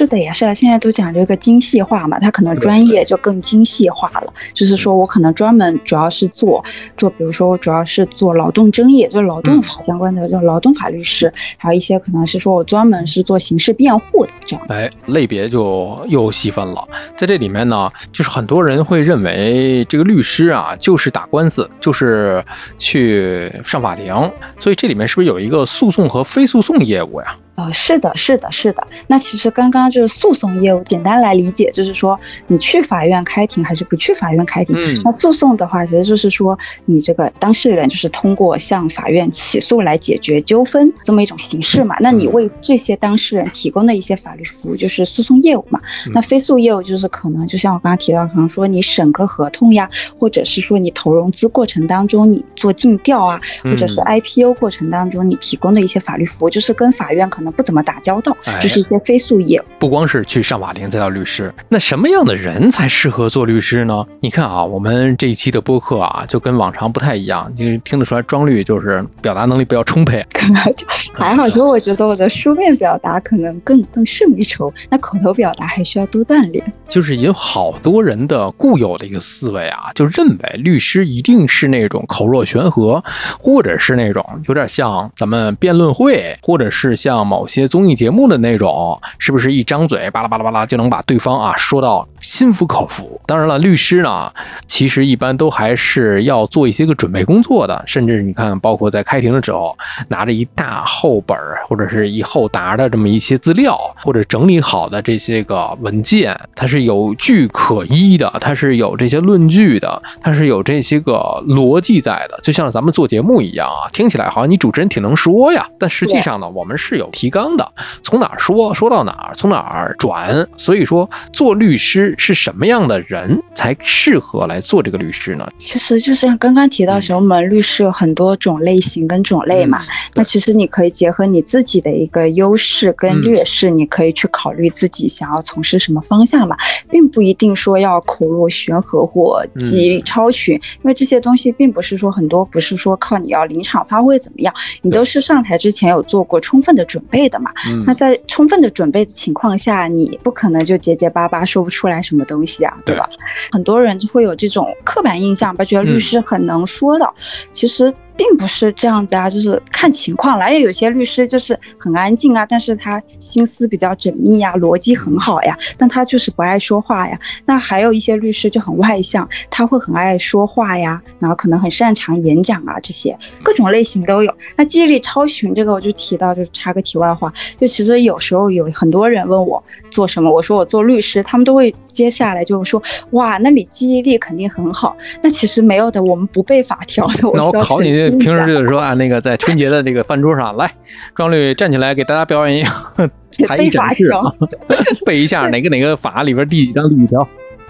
[0.00, 4.32] 是的呀，是啊，现在都讲这个精细化嘛，他可能专业就更精细化了。
[4.54, 6.64] 就是说我可能专门主要是做
[6.96, 11.30] 做，比如说我主要是做劳动争议，就是劳动法相关的，就劳动法律师。
[11.58, 14.64] 还有一些可能是说我专门是做刑事辩护的这样。
[14.70, 16.82] 哎，类别就又细分了。
[17.14, 22.42] 在这里面呢，就是很多人会认为这个律师啊，就是打官司，就是
[22.78, 24.14] 去上法庭。
[24.58, 27.36] 所以这里面是不是有一个诉讼和非诉讼业务呀？
[27.60, 28.82] 呃，是的，是的，是的。
[29.06, 34.74] 那其实刚刚就是诉讼业务，简单来理解就是说，你去法院开庭还是不去法院开庭。
[35.04, 41.94] 那诉讼的话，其实就是说，你这个当事人就是通过向法院起诉来解决纠纷这么一种形式嘛。
[42.00, 45.78] 那你为这些当事人提供的一些法律服务就是诉讼业务嘛。
[46.14, 49.86] 那非诉业务就是可能就像我刚刚提到，可能说你审个合同呀，
[50.18, 57.49] 或者是说你投融资过程当中你做尽调啊，或者是 IPO 过程当中你提供的一些法律服务，就是跟法院可能。
[57.52, 59.62] 不怎么打交道，就是一些非诉业。
[59.78, 64.04] 不光是去上法庭再到律师，那什么样的人才适合做律师呢？
[64.20, 70.24] 你看啊，我们这一期的播客啊，就跟往常不太一样，你听得出来庄律就是表达能力比较充沛。
[71.14, 76.64] 还好，其实我觉得我的书面表达可能更更胜一筹，那口头表达还需要多锻炼。
[76.88, 83.02] 就是有好多人的固有的一个思维啊，就认为律师一定是那种口若悬河，
[83.38, 87.39] 或者是那种有点像咱们辩论会，或者是像某。
[87.40, 93.18] 某些综艺节目的那种，是不是一张嘴巴拉巴拉巴拉就能把对方啊说到心服口服？
[93.24, 94.30] 当然了，律师呢，
[94.66, 99.74] 其实一般都还是要做一些个准备工作的，甚至你看，包括在开庭的时候，
[100.08, 117.30] 拿着一大厚本儿或者是一厚沓的这么一些资料，或者整理好的这些个文件，它是有据可依的，它是有这些论据的，它是有这些个逻辑在的，就像咱们做节目一样啊，听起来好像你主持人挺能说呀，但实际上呢，我们是有提。
[117.30, 120.46] 纲的，从哪儿说说到哪儿，从哪儿转。
[120.56, 125.48] 所以说，做律师是什么样的人才适合来做这个律师呢？
[125.56, 129.80] 其实就像刚刚提到，我们律师有很多种类型跟种类嘛。
[130.14, 136.56] 那其实你可以结合你自己的一个优势跟劣势，你可以去考虑自己想要从事什么方向嘛。
[136.90, 144.52] 并不一定说要口若悬河或记忆力超群，因为这些东西并不是说很多不是说靠你要临场发挥怎么样，
[144.82, 147.50] 你都是上台之前有做过充分的准备的嘛。
[147.84, 153.08] 那在充分的准备的情况下，你不可能就结结巴巴说不出来什么东西啊，对吧？
[153.52, 157.12] 很多人就会有这种刻板印象吧，觉得律师很能说的，
[157.52, 157.92] 其实。
[158.20, 160.52] 并不是这样子啊，就是看情况来。
[160.52, 167.18] 也有些律师就是很安静啊，但是他心思比较缜密呀，逻辑很好呀，但他就是不爱说话呀。
[167.46, 174.30] 那还有一些律师就很外向，他会很爱说话呀，然后可能很擅长演讲啊，这些各种类型都有。
[174.54, 184.94] 那记忆力超群这个，我就提到，就插个题外话，就其实有时候有很多人问我做什么，我说我做律师，他们都会接下来就说哇，那你记忆力肯定很好。
[185.22, 187.20] 那其实没有的，我们不背法条的。
[187.32, 188.09] 那我考你。
[188.18, 190.70] 平时就是说啊，那个在春节的这个饭桌上，来，
[191.14, 193.10] 庄律站起来给大家表演一个
[193.46, 194.22] 才艺展示啊，
[195.06, 197.26] 背一下哪个哪个法里边第几章第几条。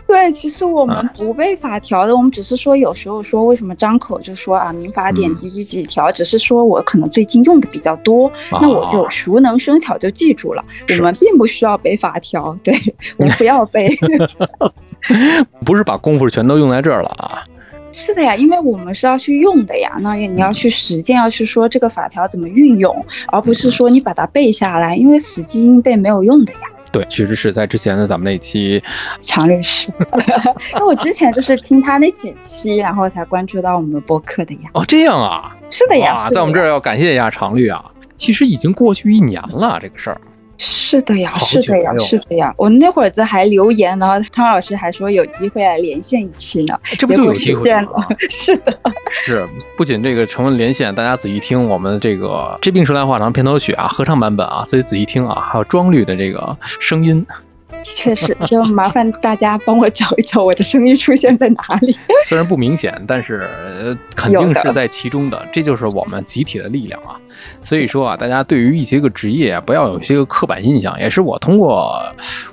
[0.06, 10.64] 对，其实我们不背法条的，我们只是说有时候说为什么张口就说啊民法典几几几条，只是说我可能最近用的比较多，那我就熟能生巧就记住了。
[10.98, 12.74] 我们并不需要背法条，对
[13.18, 13.88] 我们不要背，
[15.64, 17.44] 不是把功夫全都用在这儿了啊。
[17.92, 22.94] 是的呀，因为我们是要去用的呀，那你要去实践，要去说这个法条怎么运用，
[23.28, 26.60] 而不是说你把它背下来，因为死记硬背没有用的呀。
[26.92, 28.82] 对，其实是在之前的咱们那期
[29.20, 29.92] 常律师，
[30.74, 34.70] 因为我之前就是听他那几期，然后才关注到我们播客的呀。
[34.74, 35.56] 哦，这样啊？
[35.70, 36.28] 是的呀。
[36.32, 37.84] 在我们这儿要感谢一下常律啊，
[38.16, 40.20] 其实已经过去一年了，这个事儿。
[40.62, 42.52] 是的呀，是的呀，是的呀。
[42.58, 47.88] 我那会儿子还留言，然后汤老师还说有机会来连线一期呢，这不就有机会了？
[48.28, 48.78] 是的，
[49.10, 57.26] 是不仅这个成了连线，大家仔细听我们这个这病说来话长片头曲啊，合唱版本啊，自己仔细听啊，还有庄律的这个声音。
[57.82, 61.96] 确实，就麻烦大家帮我找一找我的声音出现在哪里。
[62.26, 65.48] 虽然不明显，但是肯定是在其中的。
[65.52, 67.16] 这就是我们集体的力量啊！
[67.62, 72.00] 所以说啊，大家对于一些个职业不要有一些个刻板印象，也是我通过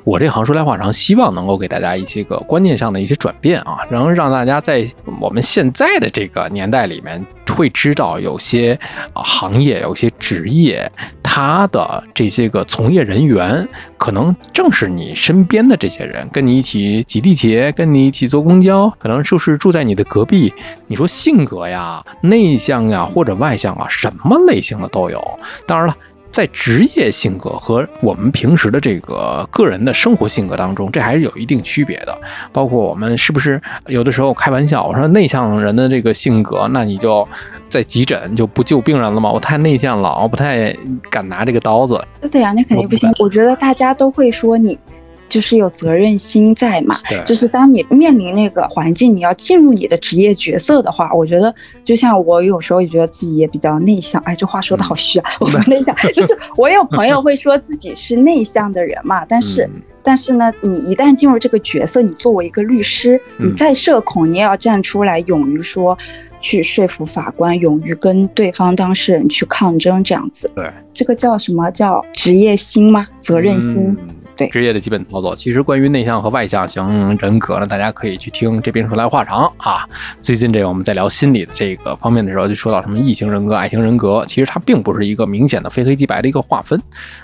[0.04, 4.88] 我这行说来话长，希望能够给大家一些个观念上的一些转变啊，然后让大家在
[5.20, 7.26] 我们现在的这个年代里面。
[7.56, 8.78] 会知道有些
[9.16, 10.88] 行业、有些职业，
[11.24, 20.54] 他的这些个从业人员，可能正是你身边的这些人，跟你一起挤地铁，跟你一起坐公交，可能就是住在你的隔壁。
[20.88, 25.22] 你说性格呀、内向呀或者外向啊，什么类型的都有。
[25.66, 25.98] 当然了。
[26.30, 32.16] 在职业性格和我们平时的这个个人的生活性格当中，这还是有一定区别的。
[32.52, 37.28] 包括我们是不是有的时候开玩笑，我说内向人的这个性格，那你就
[37.70, 39.32] 在急诊就不救病人了吗？
[39.32, 40.72] 我太内向了，我不太
[41.10, 42.00] 敢拿这个刀子。
[42.30, 43.12] 对呀，那肯定不行。
[43.18, 44.78] 我觉得大家都会说你。
[45.30, 59.70] 就是有责任心在嘛，就是当你面临那个环境，你要进入你的职业角色的话，我觉得就像我有时候也觉得自己也比较内向，哎，这话说的好虚啊，我不内向， 就是我有朋友会说自己是内向的人嘛，但是
[60.02, 65.98] 但是呢，你一旦进入这个角色，你作为一个律师，你再社恐，你也要站出来，勇于说，
[66.40, 71.70] 去说服法官，勇于跟对方当事人去抗争，这样子，对，这个叫什么？
[71.72, 73.06] 叫职业心吗？
[73.20, 73.98] 责任心。
[74.38, 79.88] 对职业的基本操作，其实关于内向和外向型人格呢，大家可以去听这边说来话长啊。
[80.22, 86.80] 最近这个我们在聊心理的这个方面的时候，就说到什么异型人格、爱型人格，其实它并不是一个明显的非黑即白的一个划分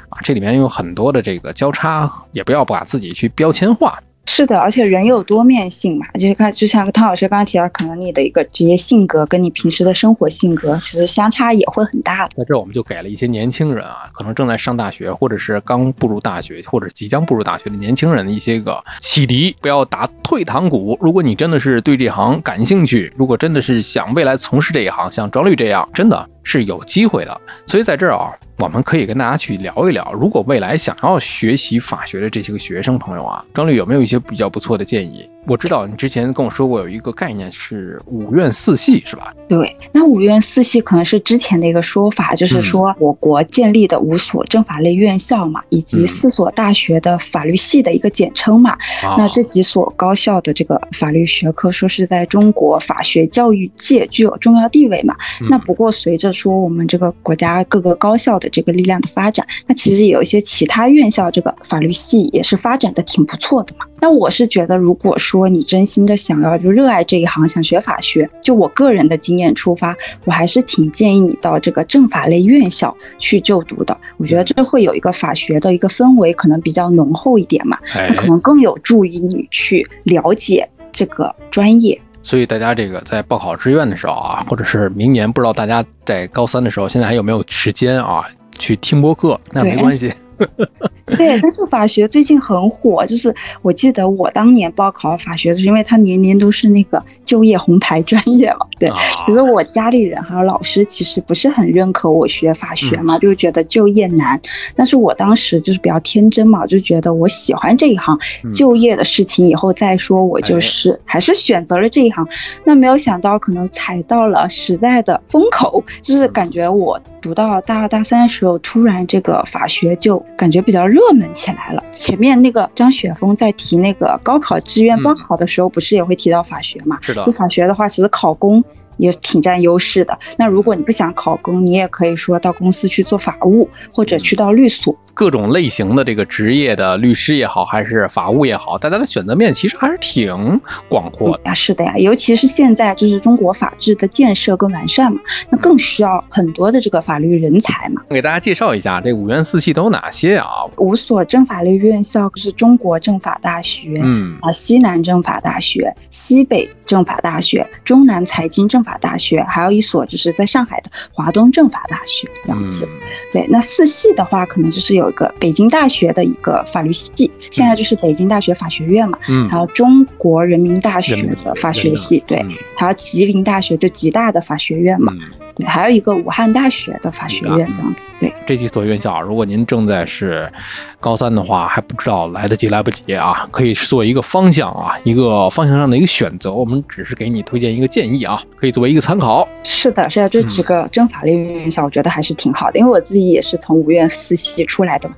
[0.10, 3.98] 啊，这里面有很多的这个交叉，也不要把自己去标签化。
[4.26, 12.32] 是的，而且人有多面性嘛，就是看，就像汤老师刚刚提到，可能你的一个职业性格跟你平时的生活性格其实相差也会很大的。
[12.38, 20.98] 在这儿，我们就给了一些年轻人啊，可能正在上大学，或者是刚步入大学，或者即将步入大学的年轻人的一些个启迪，不要打退堂鼓。
[21.00, 27.42] 如果你真的是对这行感兴趣，如果真的是想未来从事这一行，像庄律这样，真的是有机会的。
[27.68, 28.32] 所以在这儿啊。
[28.64, 35.30] 我们可以跟大家去聊一聊，如果未来想要学习法学的这些个学生朋友啊，张律有没有一些比较不错的建议？
[35.46, 39.34] 我知道你之前跟我说过有一个概念是五院四系，是吧？
[39.50, 48.78] 对，那五院四系可能是之前的一个说法，就是说我国建立的五所政法类院校嘛，以及四所大学的法律系的一个简称嘛。
[49.18, 55.14] 那这几所高校的这个法律学科，说是在中国法学教育界具有重要地位嘛。
[55.50, 59.46] 那不过随着说我们这个国家各个高校的这个力量的发展。
[59.68, 63.86] 那其实有一些其他院校这个法律系也是发展的挺不错的嘛。
[64.00, 73.98] 那我是觉得，如果说你真心的想要就热爱这一行，想学法学，就我个人的经验出发，我还是挺建议你到这个政法类院校去就读的。
[74.18, 82.00] 我觉得这会有一个法学的一个氛围，可能比较浓厚一点嘛，那可能更有助于你去了解这个专业。
[82.22, 88.26] 所以大家这个在报考志愿的时候啊，或者是明年，不知道大家在高三的时候，现在还有没有时间啊，
[88.58, 89.40] 去听播客？
[89.52, 90.12] 那没关系。
[91.06, 98.66] 对，但是法学最近很火，就是我记得我当年报考法学，是因为它年年都是那个就业红牌专业嘛。
[98.80, 98.90] 对，
[99.26, 104.40] 其实我家里人还有老师其实不是很认可我学法学嘛，就是觉得就业难。
[104.76, 108.18] 但是我当时就是比较天真嘛，就觉得我喜欢这一行，
[108.52, 112.26] 就业的事情以后再说，我就是还是选择了这一行。
[112.64, 121.02] 那没有想到可能踩到了时代的风口，就是感觉我读到大二大三的时候，突然这个法学就感觉比较热。
[121.14, 121.84] 门起来了。
[121.92, 126.98] 前面那个张雪峰在提那个高考志愿报考的时候，不是也会提到法学嘛？
[127.02, 127.24] 是的。
[127.34, 128.64] 法学的话，其实考公。
[129.04, 130.18] 也挺占优势的。
[130.38, 134.96] 那如果你不想考公，你也可以说到公司去做法务，或者去到律所。
[135.16, 141.54] 各种类型的这个职业的律师也好，还是法务也好，大家的选择面其实还是挺广阔的呀。
[141.54, 145.20] 是的呀，尤其是现在就是中国法治的建设跟完善嘛，
[145.52, 148.02] 那更需要很多的这个法律人才嘛。
[148.10, 150.48] 给大家介绍一下这五院四系都有哪些啊？
[150.78, 162.86] 五所政法类院校是中国政法大学，嗯啊，西南政法大学、西北政法大学、中南财经政法大学，还有一所就是在上海的华东政法大学这样子。
[163.32, 165.14] 对，那四系的话，可能就是有。
[165.14, 172.44] 一个北京大学的一个法律系，现在就是北京大学法学院嘛，嗯，还有中国人民大学的法学系，对，
[172.76, 175.14] 还有吉林大学就吉大的法学院嘛。
[175.56, 178.10] 对，还有一个武汉大学的法学院这样子。
[178.20, 180.52] 对，这几所院校，如果您正在是
[181.00, 186.52] 高三的话，还不知道来得及来不及啊，可以做一个方向啊，一个方向上的一个选择。
[186.52, 189.48] 我们只是给你推荐一个建议啊，可以作为一个参考。
[189.64, 195.16] 是的，是的，这几个政法类院校，我觉得还是挺好的，因为我自己也是从五院四系出来的嘛，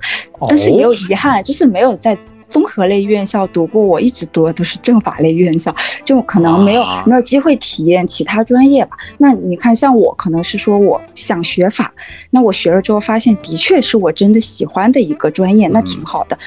[0.47, 2.15] 但是也有遗憾，就是没有在。
[2.47, 8.95] 综合类院校读过，我一直读的都是政法类院校，就可能没有没有机会体验其他专业吧。
[9.17, 11.91] 那你看，像我可能是说我想学法，
[12.29, 16.37] 那我学了之后发现的确是我真的喜欢的一个专业，那挺好的。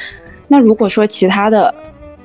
[0.46, 1.74] 那如果说其他的。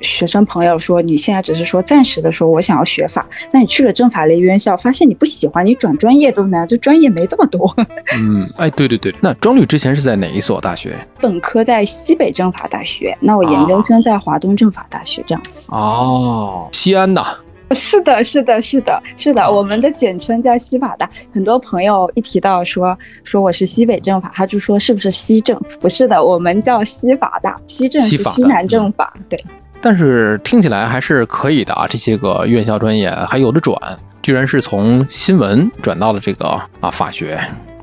[0.03, 3.25] 学生朋友说：“你现在只是说暂时的说，我想要学法。
[3.51, 7.73] 那你去了政法类院校，发现你不喜欢，你转专业都难，这专业没这么多。”
[8.15, 10.95] 嗯，哎，对对对，那庄律之前是在哪一所大学？
[11.19, 15.67] 本科在西北政法大学，那我研究生在华东政法大学，这样子。
[15.71, 17.25] 哦，西安的。
[17.71, 21.09] 是的，是的，是的，是的，我们的简称叫西法大。
[21.33, 25.59] 很多朋友一提到说说我是西北政法，他就说是不是西政？
[25.81, 29.43] 不是的，我们叫西法大，西政是西南政法，对。
[29.85, 33.77] 但是听起来还是可以的啊，这些个院校专业还有的转，
[34.21, 36.45] 居然是从新闻转到了这个
[36.79, 37.37] 啊法学。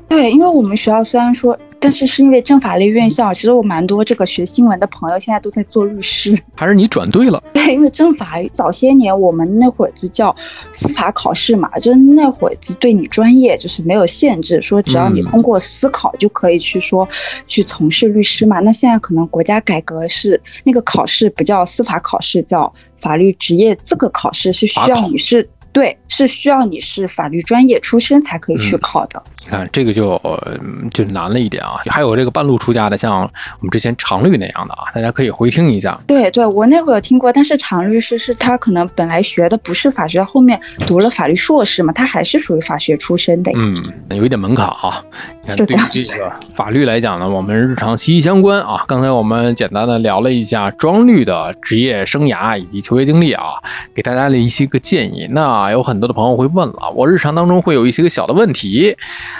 [0.09, 1.55] 对，因为我们学校虽然说。
[1.81, 6.37] 但是是因为政法类院校，其实我蛮多这个学新闻的朋友现在都在做律师。
[6.55, 7.43] 还是你转对了？
[7.51, 10.33] 对，因为政法早些年我们那会儿子叫
[10.71, 17.07] 司法考试嘛，就是那会儿子对你专业就是没有限制，说只要你通过司考就可以去说
[17.47, 18.59] 去从事律师嘛。
[18.59, 29.23] 那现在可能国家改革是那个考试不叫司法考试，叫法律职业资格考试，是需要你是对，是需要你是法律专业出身才可以去考的。
[29.43, 30.21] 你看这个就
[30.93, 35.99] 就难了一点啊，还有这个半路出家的，像我们之前常律那样的啊，大家可以回听一下。
[36.05, 43.51] 对对，我那会儿有听过，但是常律师是他可能本来学的不是法学，后面读了法律硕士嘛，他还是属于法学出身的。
[43.55, 45.03] 嗯，有一点门槛啊。
[45.57, 48.83] 对于这个法律来讲呢，我们日常息息相关啊。
[48.87, 53.45] 刚才我们简单的聊了一下庄律的职业生涯以及求学经历啊，
[53.93, 55.27] 给大家了一些个建议。
[55.31, 58.95] 那有很多的朋友会问了，我日常当中会有一些个小的问题。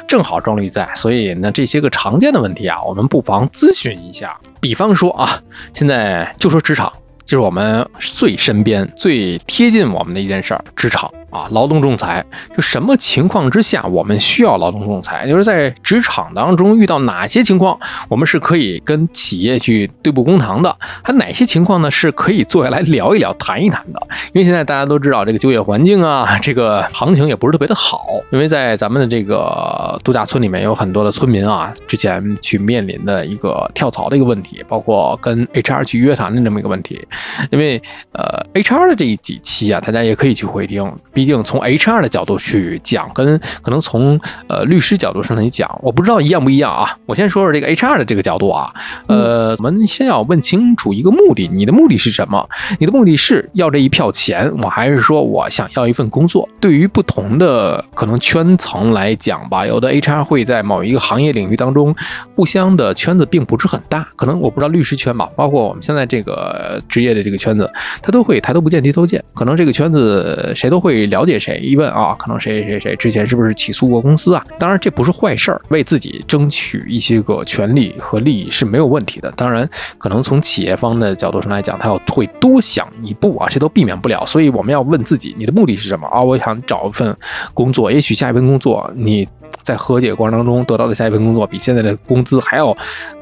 [0.08, 4.38] 正好庄律在，所以呢，这些个常见的问题啊，我们不妨咨询一下。
[4.60, 5.42] 比方说啊，
[5.74, 6.92] 现在就说职场，
[7.26, 11.12] 就是我们最身边、最贴近我们的一件事儿，职场。
[11.32, 12.24] 啊，劳动仲裁
[12.56, 15.28] 就什么情况之下我们需要劳动仲裁？
[15.28, 20.78] 就是在职场当中遇到哪些情况，我们是可以跟企业去对簿公堂的？
[21.02, 21.90] 还哪些情况呢？
[21.90, 24.00] 是可以坐下来聊一聊、谈一谈的？
[24.34, 28.08] 因为现在大家都知道这个就业环境啊，这个行情也不是特别的好。
[28.32, 37.06] 因为在咱们的这个度假村里面，有很多的村民啊，之前去面临的一个跳槽的一个问题，包括跟 HR 去约谈的这么一个问题。
[37.52, 37.82] 因为
[38.14, 40.92] 呃，HR 的这一几期啊，大家也可以去回听。
[41.22, 46.98] 毕竟从 HR 的角度去讲，跟可能从呃律师角度上来讲，我不知道一样不一样啊。
[47.06, 48.74] 我先说说这个 HR 的这个角度啊，
[49.06, 52.44] 呃，我们先要问清楚一个目的，你的目的是什么？
[52.80, 56.50] 你的目的是要这一票钱，我还是说我想要一份工作？
[56.60, 61.96] 对于不同的可能圈层来讲吧，有的 HR 会在某一个行业领域当中，
[62.36, 74.44] 互相的圈子并不是很大，可能我不知道律师圈吧，包括我们现在这个职业的这个圈子，他都会抬头不见低头见，可能这个圈子谁都会了解谁，一问啊，可能谁谁谁之前是不是起诉过公司啊？
[74.58, 79.32] 当然这不是坏事儿，为自己争取一些个权利和利益是没有问题的。
[79.36, 84.26] 当然，可能从企业方的角度上来讲，他要会多想一步啊，这都避免不了。
[84.26, 86.22] 所以我们要问自己，你的目的是什么啊？
[86.22, 87.16] 我想找一份
[87.54, 89.28] 工作，也许下一份工作你
[89.62, 92.76] 在和解过程当中得到的下一份工作比现在的工资还要。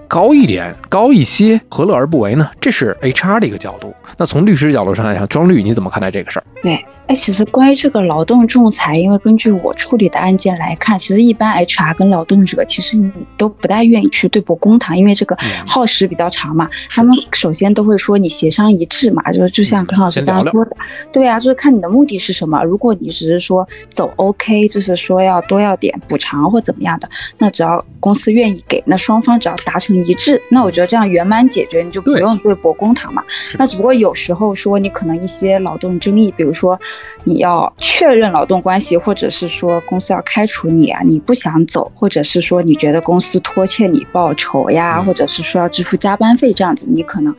[0.10, 2.50] 高一点，高一些，何乐而不为呢？
[2.60, 3.94] 这是 HR 的一个角度。
[4.18, 6.44] 那从律师角度上来讲，庄律你怎么看待这个事儿？
[6.64, 6.84] 对。
[7.06, 15.36] 哎，其实关于这个劳动仲裁，因为根据我处理的案件来看，其实一般 HR 跟劳动者，其实你都不太愿意去对簿公堂，因为这个
[15.66, 16.70] 耗时比较长嘛。
[16.88, 20.78] 他们首先都会说你协商一致嘛，就是就像耿老师刚刚说的，
[21.12, 22.64] 对啊，就是看你的目的是什么。
[22.64, 33.24] 如果你只是说走 OK，就是说要多要点补偿或怎么样的，那只要公司愿意给，那双方只要达成一致，那我觉得这样圆满解决，你就不用对簿公堂嘛。
[33.58, 36.80] 那只不过有时候说你可能一些劳动争议，比如说。
[37.26, 47.36] 你要确认劳动关系，或者是说公司要开除你啊，你不想走，或者是说你觉得公司拖欠你报酬呀，或者是说要支付加班费这样子，你可能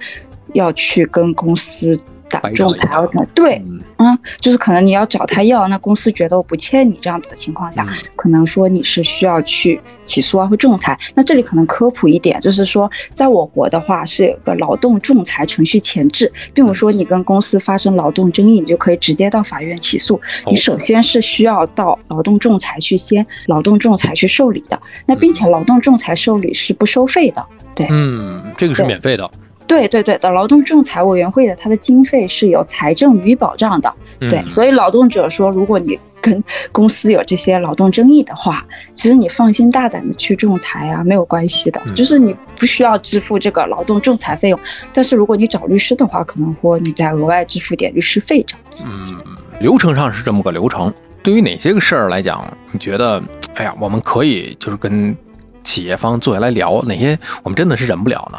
[0.53, 1.99] 要去跟公司。
[2.31, 2.89] 打仲裁，
[3.35, 3.63] 对，
[3.99, 10.99] 嗯，就是可能你要找他要，那公司觉得我不欠你这样子的情况下，可能说你是需要去起诉啊或仲裁。
[11.15, 20.21] 那这里可能科普一点，就是说，在我国的话是有个劳动仲裁程序前置，并不是说你跟公司发生劳动争议，你就可以直接到法院起诉。
[20.47, 29.31] 你首先是需要到劳动仲裁去先劳动仲裁去受理的，那并且劳动仲裁受理是不收费的，对，嗯，这个是免费的。
[29.71, 33.95] 对对对的，劳动仲裁委员会的它的经费是有财政予以保障的。
[34.19, 36.43] 对，所以劳动者说，如果你跟
[36.73, 44.59] 公司有这些劳动争议的话，其实你放心大胆的去仲裁啊，没有关系的，就是你不需要支付这个劳动仲裁费用。
[44.93, 48.89] 但是如果你找律师的话，可能会你再额外支付点律师费这样子。
[48.91, 49.23] 嗯，
[49.61, 50.93] 流程上是这么个流程。
[51.23, 53.23] 对于哪些个事儿来讲，你觉得，
[53.55, 55.17] 哎呀，我们可以就是跟
[55.63, 58.39] 企业方坐下来聊，哪些我们真的是忍不了呢？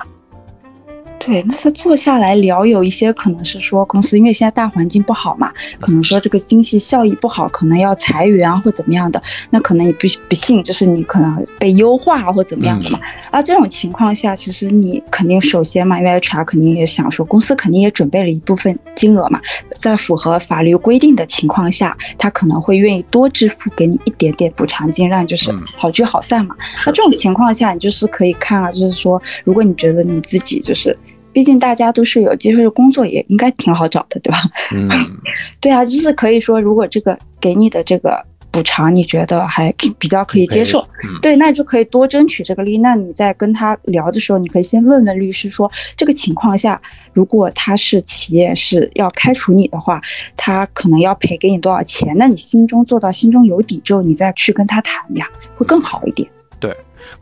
[1.24, 13.00] 对，那他坐下来聊，有一些可能是说公司，因为现在大环境不好嘛，可能说这个经济效益不好，可能要裁员啊或怎么样的，那可能你不不信就是你可能被优化或怎么样的嘛。
[13.30, 19.40] 而这种情况下，其实你肯定首先嘛，因为 HR 肯定也想说，公司肯定也准备了一部分金额嘛，
[19.78, 26.56] 在符合法律规定的情况下，他可能会愿意多支付给你一点点补偿金，让就是好聚好散嘛。
[26.86, 30.98] 那这种情况下，你就是可以看啊，就是说，如果你觉得你自己就是。
[31.34, 34.38] 毕竟大家都是有机会的工作，也应该挺好找的，对吧？
[34.74, 34.90] 嗯，
[35.60, 40.86] 对啊，就是可以说，如果这个给你的这个补偿，你觉得还比较可以接受，
[41.22, 42.80] 对，那就可以多争取这个利。
[42.80, 46.82] 那你在跟他聊的时候，你可以先问问律师说，这个情况下，
[47.14, 50.02] 如果他是企业是要开除你的话，
[50.36, 52.14] 他可能要赔给你多少钱？
[52.18, 55.26] 那你心中做到心中有底之后，你再去跟他谈呀，
[55.56, 56.30] 会更好一点。
[56.60, 56.76] 对。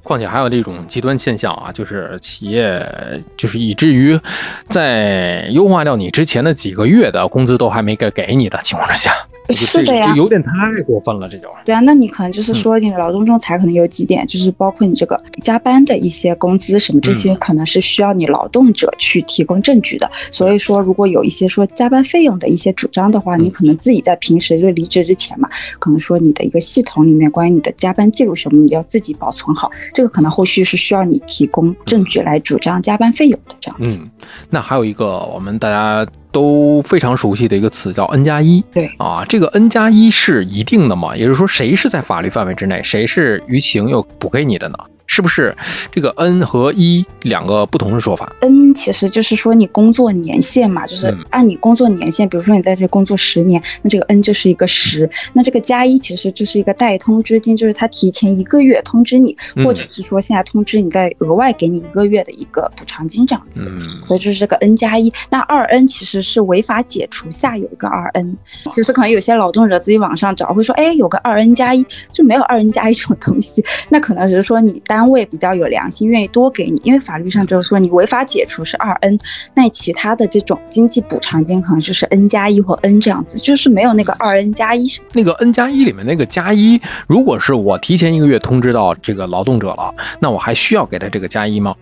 [0.04, 2.84] 况且还有这种极端现象啊，就是企业
[3.38, 4.20] 就是以至于
[4.66, 9.14] 在优化掉你之前的几个月的工资都还没给给你的情况之下。
[9.52, 10.50] 是的呀，有点太
[10.84, 11.48] 过分了，这就。
[11.66, 20.10] 对啊，那你可能就是说，你的劳动仲裁可能有几点，就是包括你这个加班的一些工资什么这些，可能是需要你劳动者去提供证据的。
[20.32, 29.72] 所以说，如果有一些说加班费用的一些主张的话，你可能自己在平时就离职之前嘛，可能说你的一个系统里面关于你的加班记录什么，你要自己保存好。
[29.94, 34.00] 这个可能后续是需要你提供证据来主张加班费用的这样子。
[34.02, 34.10] 嗯，
[34.50, 36.10] 那还有一个我们大家。
[36.32, 41.16] 都非常熟悉的一个词叫 N 加一，对啊，这个 N 加一是一定的嘛？
[41.16, 44.78] 也就是说，谁是在法律范围之内，谁是舆情又补给你的呢？
[45.12, 45.54] 是不是
[45.92, 55.10] 这个 N 和一两个不同的说法？N 其实就是说你工作年限嘛，就是按你工作年限，比如说你在这工作十年，那这个 N 就是一个十。
[55.34, 59.36] 那这个加一其实就是一个代通知金，就是他提前一个月通知你，
[59.66, 63.68] 或者是说现在通知你再额外给你一个月的一个补偿金这样子。
[64.06, 65.12] 所以就是这个 N 加一。
[65.32, 68.38] 那二 N 其实是违法解除下有一个二 N。
[68.68, 71.84] 其实可能有些劳动者自己网上找会说，哎，有个二 N 加一，
[72.14, 73.66] 就没有二 N 加一这种东西。
[73.90, 74.99] 那可能只是说你单。
[75.00, 79.18] 单位比较有良心，愿意多给你，因为法律上就是说你违法解除是二 n，
[79.54, 84.86] 那其他的这种经济补偿金可能就是 n 加一或 n 这样子，就是没有那个二 n 加一。
[85.14, 86.78] 那个 n 加一里面那个加一，
[87.08, 91.74] 如果是我提前一个月通知到这个劳动者了，那我还需要给他这个加一吗？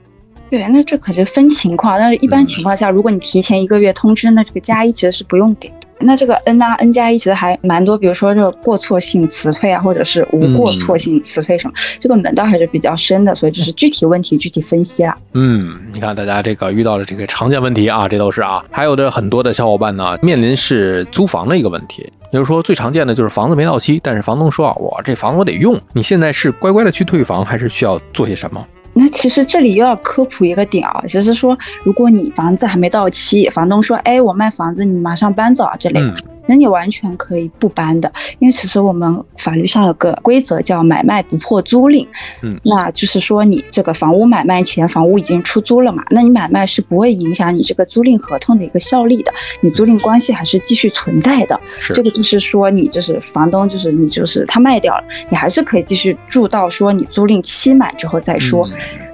[0.51, 5.76] 对，那这可是分情况，但是一般情况下，如果你提前一个月通知，那这个加一其实是不用给的。
[6.00, 15.18] 那这个 n 啊 n 加一其实还蛮多，比如说这个过错性辞退啊，或者是无过错性辞退什么，这个门道还是比较深的，所以就是具体问题具体分析啦。
[15.34, 28.66] 嗯，你看大家这个遇到了这个常见问题啊，这都是啊，还有的很多的小伙伴呢面临是租房的一个问题，比如说最常见的就是房子没到期，但是房东说啊，我这房子我得用，你现在是乖乖的去退房，还是需要做些什么？
[29.00, 36.16] 那其实这里又要科普一个点啊，就是说，如果你房子还没到期，房东说，哎，我卖房子，你马上搬走啊之类的。
[36.48, 42.08] 那你完全可以不搬的，因为其实我们法律上有个规则叫买卖不破租赁，
[42.41, 49.32] 嗯，那就是说你这个房屋买卖前，房屋已经出租了嘛，那你买卖是不会影响你这个租赁合同的一个效力的，
[49.62, 51.60] 你租赁关系还是继续存在的。
[51.93, 58.68] 这个就是说你就是房东，就是你就是他卖掉了，你还是可以继续住到说你租赁期满之后再说。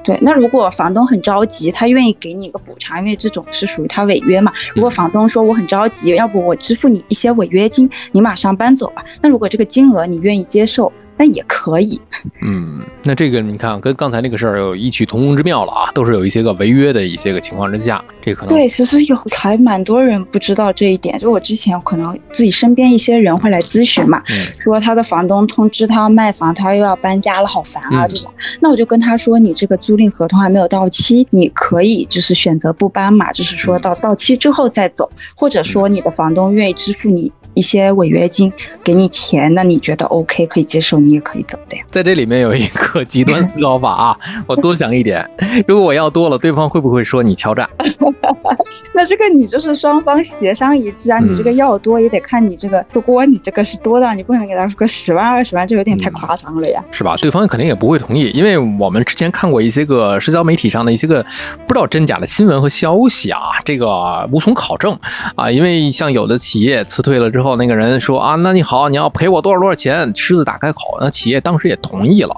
[0.03, 4.51] 对，那如果房东很着急，他愿意给你一个补偿，因为这种是属于他违约嘛。
[4.75, 9.03] 如果房东说我很着急，要不我支付你一些违约金，你马上搬走吧。
[9.21, 10.91] 那如果这个金额你愿意接受？
[11.17, 11.99] 那也可以，
[12.41, 24.21] 嗯，那这个你看跟刚才那个事儿有异曲同工之妙了啊，都是有一些个违约的一些个情况之下，这可能对，其实有还蛮多人不知道这一点，就我之前可能自己身边一些人会来咨询嘛，
[24.57, 37.31] 说他的房东通知他要卖房，他又要搬家了，好烦啊这种，那我就跟他说，你这个租赁合同还没有到期，你可以就是选择不搬嘛，就是说到到期之后再走，或者说你的房东愿意支付你。
[37.53, 38.51] 一些违约金
[38.83, 41.83] 给你钱，那你觉得 OK 可以接受，你也可以走的呀。
[41.91, 45.23] 在这里面有一个极端思考法啊， 我多想一点，
[45.67, 47.69] 如果我要多了，对方会不会说你敲诈？
[48.95, 57.15] 那这个你就是双方协商一致啊，你这个要多也得看你这个多，你这个是多的，你不能给他说个十万二十万，这有点太夸张了呀，是吧？
[57.17, 61.23] 对方肯定也不会同意，因为我们之前看过一些个社交媒体上的一些个
[61.67, 64.97] 不知道真假的新闻和消息啊，这个无从考证
[65.35, 67.42] 啊，因为像有的企业辞退了之后。
[67.43, 70.11] 后那个人说啊，那你好，你要赔我多少多少钱？
[70.15, 72.35] 狮子大开口，那企业当时也同意了，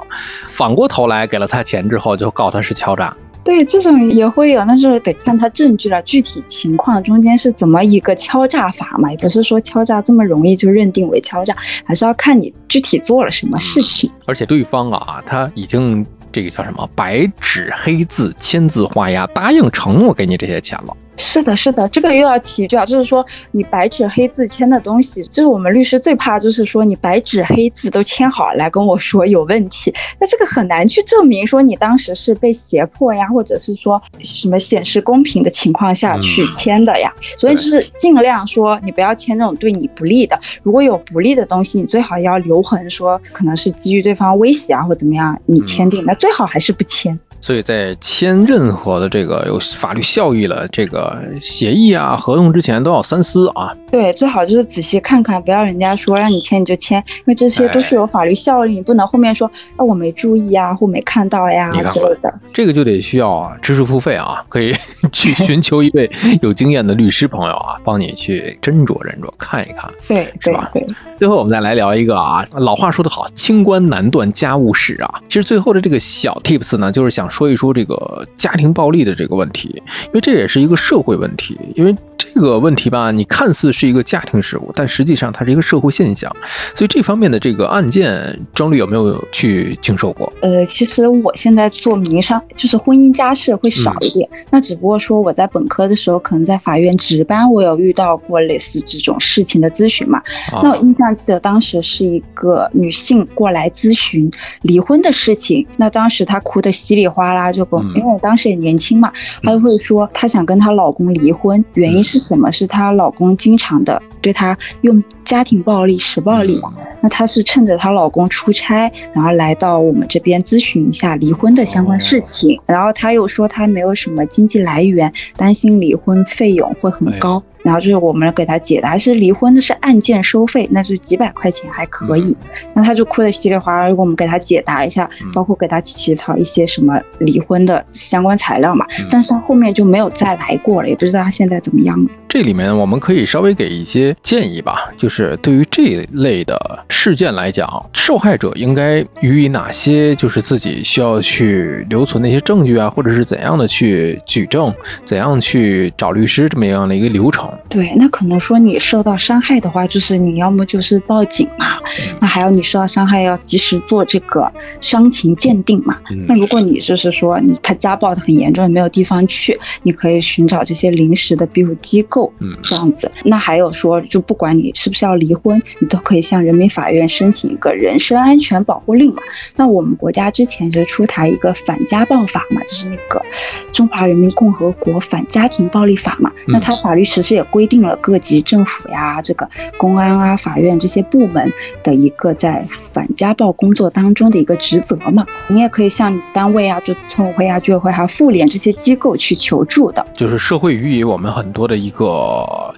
[0.50, 3.16] 反过头来给了他钱之后，就告他是敲诈。
[3.44, 14.12] 对，这种也会有，但是得看他证据了，具体情况中间是怎么一个敲诈法嘛，也不是说敲诈这么容易就认定为敲诈，还是要看你具体做了什么事情。
[14.26, 20.98] 而且对方啊，他已经这个叫什么白纸黑字、签字画押，答应承诺给你这些钱了。
[21.18, 47.18] 是的，是的，这个又要提一句啊，就是说你白纸黑字签的东西，这是我们律师最怕，就是说你白纸黑字都签好来跟我说有问题，那这个很难去证明说你当时是被胁迫呀，或者是说什么显示公平的情况下去签的呀，所以就是尽量说你不要签那种对你不利的，如果有不利的东西，你最好要留痕，说可能是基于对方威胁啊或怎么样你签订，那最好还是不签。
[47.46, 53.72] 所以在签任何的这个有法律效益的这个协议啊、合同之前，都要三思啊。
[53.92, 62.34] 对，最好就是仔细看看，不要人家说让你签你就签，因为这些都是有法律效力，你不能后面说啊我没注意啊或没看到呀之类的。
[62.52, 64.74] 这个就得需要知识付费啊，可以
[65.12, 66.10] 去寻求一位
[66.42, 70.68] 有经验的律师朋友啊，帮你去斟酌斟酌，看一看，对，是吧？
[70.74, 70.84] 对。
[71.20, 75.22] 最后我们再来聊一个啊，老话说得好，清官难断家务事啊。
[75.28, 77.30] 其实最后的这个小 tips 呢，就是想。
[77.36, 79.70] 说一说这个家庭暴力的这个问题，
[80.06, 81.94] 因为这也是一个社会问题，因为。
[82.36, 86.30] 这个问题吧，你看似是一个家庭事务，但实际上它是一个社会现象。
[86.76, 90.30] 所以这方面的这个案件，张律有没有去经受过？
[90.42, 94.28] 呃，其实我现在做民商，就是婚姻家事会少一点。
[94.50, 100.22] 那只不过说我在本科的时候，可能在法院值班，我有遇到过类似这种事情的咨询嘛。
[100.62, 104.30] 那我印象记得当时是一个女性过来咨询
[104.64, 109.10] 离婚的事情，那当时她哭得稀里哗啦，就跟因为我当时也年轻嘛，
[109.42, 112.25] 她就会说她想跟她老公离婚，原因是。
[112.26, 116.60] 什么是她老公经常的对她用家庭暴力、使暴力？
[117.02, 122.60] 那她是趁着她老公出差，然后来到我们这边咨询一下离婚的相关事情。
[122.66, 127.42] 然后她又说她没有什么经济来源，担心离婚费用会很高。
[127.66, 132.38] 然后就是我们给他解答，是离婚的是案件收费，那就几百块钱还可以。
[132.76, 138.86] 那他就哭得稀里哗啦，我们给他解答一下，包括给他起草一些什么离婚的相关材料嘛。
[139.10, 142.10] 但是他后面就没有再来过了，也不知道他现在怎么样了。
[142.36, 146.60] 这里面我们可以稍微给一些建议吧，就是对于这一类的
[146.90, 154.70] 事件来讲，受害者应该予以哪些就是自己需要去留存那些证据啊，或者是怎样的去举证，
[155.06, 157.50] 怎样去找律师这么样的一个流程。
[157.70, 161.78] 对，那可能说你受到伤害的话，就是你要么就是报警嘛，
[162.20, 165.98] 那还有你受到伤害要及时做这个伤情鉴定嘛。
[166.28, 173.12] 那如果你就是说你他家暴的很严重，没有地方去，你可以寻找这些临时的庇护机构，嗯，这样子。
[173.24, 179.22] 那还有说，就不管你是不是要离婚，你都可以向人民法院申请一个人身安全保护令嘛。
[179.56, 183.20] 那我们国家之前就出台一个反家暴法嘛，就是那个
[183.72, 186.32] 《中华人民共和国反家庭暴力法》嘛。
[186.48, 191.52] 那它法律实施也规定了各级政府呀、这个公安啊、法院这些部门
[191.84, 195.26] 的一个在反家暴工作当中的一个职责嘛。
[195.48, 200.06] 你也可以向单位啊、就村委会啊、居委会还有妇联这些机构去求助的。
[200.14, 202.05] 就是社会予以我们很多的一个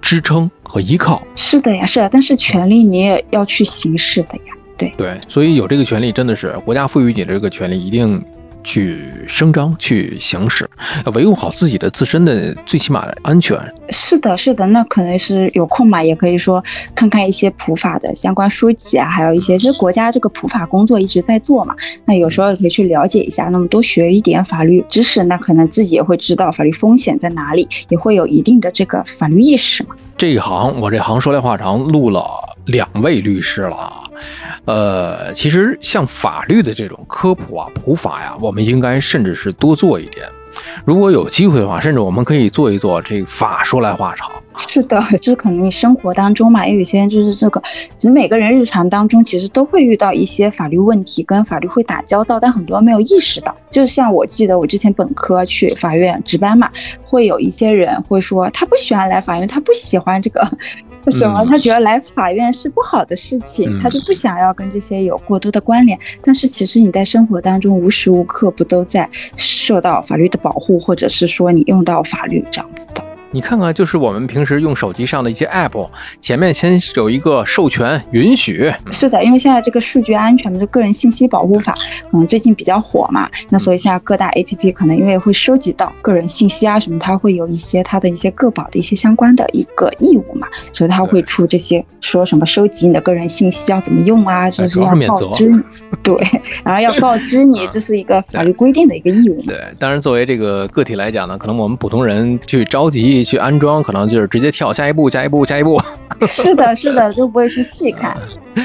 [0.01, 1.21] 支撑和依靠。
[1.35, 4.53] 是的呀，是啊，但是权利你也要去行使的呀。
[4.77, 8.23] 对对，所以有这个权利真的是国家赋予你的这个权利，一定
[8.67, 10.69] 去声张、去行使，
[11.05, 13.57] 要维护好自己的自身的最起码的安全。
[13.91, 16.61] 是的，是的，那可能是有空嘛，也可以说
[16.93, 29.95] 看看一些普法的相关书籍啊，还有一些，其实国家这个普法工作一直在做嘛，那有时候也可以去了解一下，那么多学一点法律知识，那可能自己也会知道法律风险在哪里，也会有一定的这个法律意识嘛。
[30.17, 32.25] 这一行我这行说来话长，录了
[32.65, 34.03] 两位律师了啊。
[34.65, 40.25] 呃，其实像法律的这种科普啊、普法呀，我们应该甚至是多做一点。
[40.85, 44.29] 如果有机会的话，甚至我们可以做一做这个法说来话长。
[44.57, 47.61] 是的，就是可能你生活当中嘛，因为有些人就是这个，
[47.95, 53.55] 其实每个人日常当中其实都会遇到一些法律问题，跟法律会打交道，但很多没有意识到。
[53.69, 56.71] 就像我记得我之前本科去法院值班嘛，
[57.03, 60.51] 会有一些人会说他不喜欢来法院，他不喜欢这个。
[61.11, 61.45] 什么？
[61.45, 65.97] 他觉得来法院是不好的事情，他就不想要跟这些有过多的关联。
[66.21, 73.06] 但是其实你在生活当中无时无刻不都在受到法律的保护，或者是说你用到法律这样子的。
[73.31, 75.87] 你看看，就是我们平时用手机上的一些 app，
[76.21, 78.71] 前面先有一个授权允许。
[78.91, 81.73] 是的，因为现在这个数据安全的个人信息保护法
[82.09, 95.61] 可能最近比较火嘛，那所以现在各大 app 可能因为会收集到个人信息啊什么，它会有一些它的一些个保的一些相关的一个义务嘛，所以它会出这些说什么收集你的个人信息要怎么用啊，就是要告知你，
[96.01, 96.15] 对，
[96.63, 99.41] 然后要告知你，这是一个法律规定的一个义务。
[99.41, 103.16] 对，当然作为这个个体来讲呢，可能我们普通人去着急。
[103.23, 105.81] 去安装，可能就是直接跳下一步，下一步，下一步。
[106.27, 108.17] 是的，是的，就不会去细看。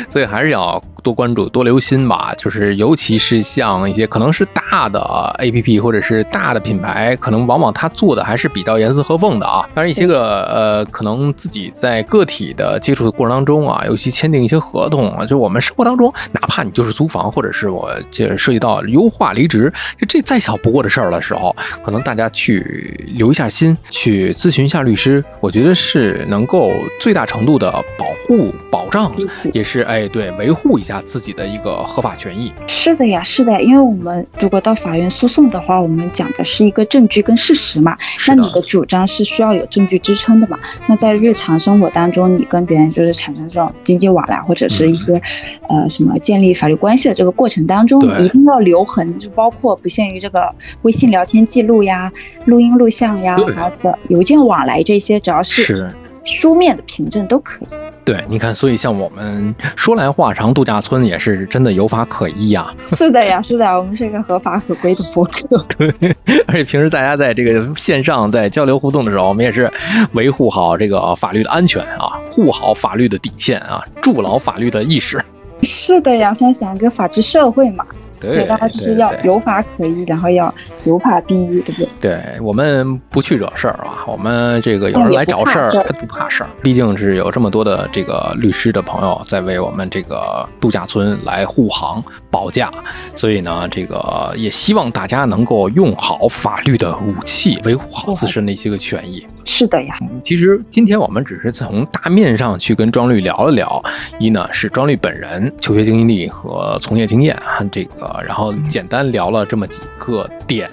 [0.09, 2.32] 所以还是要多关注、多留心吧。
[2.36, 5.01] 就是尤其是像一些可能是大的
[5.40, 9.68] APP 或者是大的品牌，可能往往它做的还是比较严丝合缝的啊。
[9.74, 26.70] 当然，一些个呃，可能自己在个体的接触的过程当中啊，尤其签订一些合同啊，就我们生活当中，哪怕你就是租房，或者是我这涉及到优化离职，就这再小不过的事儿的时候，可能大家去留一下心，去咨询一下律师，我觉得是能够
[27.01, 29.12] 最大程度的保护、保障，
[29.53, 29.82] 也是。
[29.85, 32.53] 哎，对，维护一下自己的一个合法权益。
[32.66, 37.97] 是的呀，是的，因为我们如果到法院诉讼的话，我们讲的是一个证据跟事实嘛。
[38.26, 40.59] 那你的主张是需要有证据支撑的嘛？
[40.87, 45.20] 那在日常生活当中，你跟别人就是产生这种经济往来或者是一些
[45.68, 50.53] 呃什么建立法律关系的这个过程当中，一定要留痕，就包括不限于这个
[50.83, 52.11] 微信聊天记录呀、
[52.47, 55.91] 录音录像呀，还有邮件往来这些，只要是
[56.25, 57.68] 书面的凭证都可以。
[58.05, 62.68] 对，你看，所以像我们说来话长，度假村也是真的有法可依呀。
[62.81, 65.64] 是的呀，是的，我们是一个合法合规的博客。
[65.79, 66.16] 对，
[66.49, 69.73] 而且平时大家在这个线上在交流互动的时候，我们也是
[70.14, 75.23] 维护好这个法律的安全啊，护好法律的底线啊，筑牢法律的意识。
[75.62, 77.85] 是的呀，分享一个法治社会嘛。
[78.23, 80.55] 对，大家就是要有法可依，然后要
[80.85, 81.89] 有法必依，对不对？
[82.01, 92.70] 对我们不去惹事儿啊，我们这个有人来找事儿不怕事儿，毕竟是有这么多的这个律师的朋友在为我们这个度假村来护航保驾，
[93.16, 99.27] 所以呢，这个也希望大家能够用好法律的武器，维护好自身的一些个权益。
[99.45, 103.82] 是的呀，其实今天我们只是从大面上去跟庄律聊了聊，
[104.18, 107.36] 一呢是庄律本人求学经历和从业经验，
[107.70, 108.22] 这个。
[108.26, 110.70] 然后简单聊了这么几个点，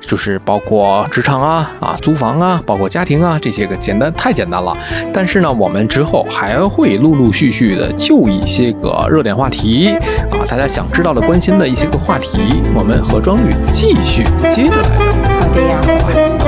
[0.00, 4.76] 就是包括职场啊、啊租房啊、包括家庭啊这些个简单太简单了。
[5.12, 9.88] 但是呢，我们之后还会陆陆续续的就一些个热点话题
[10.30, 15.38] 啊，大家想知道的、关心的一些个话题，我们和庄律继续接着来聊。
[15.40, 15.80] 好的呀，
[16.38, 16.47] 好，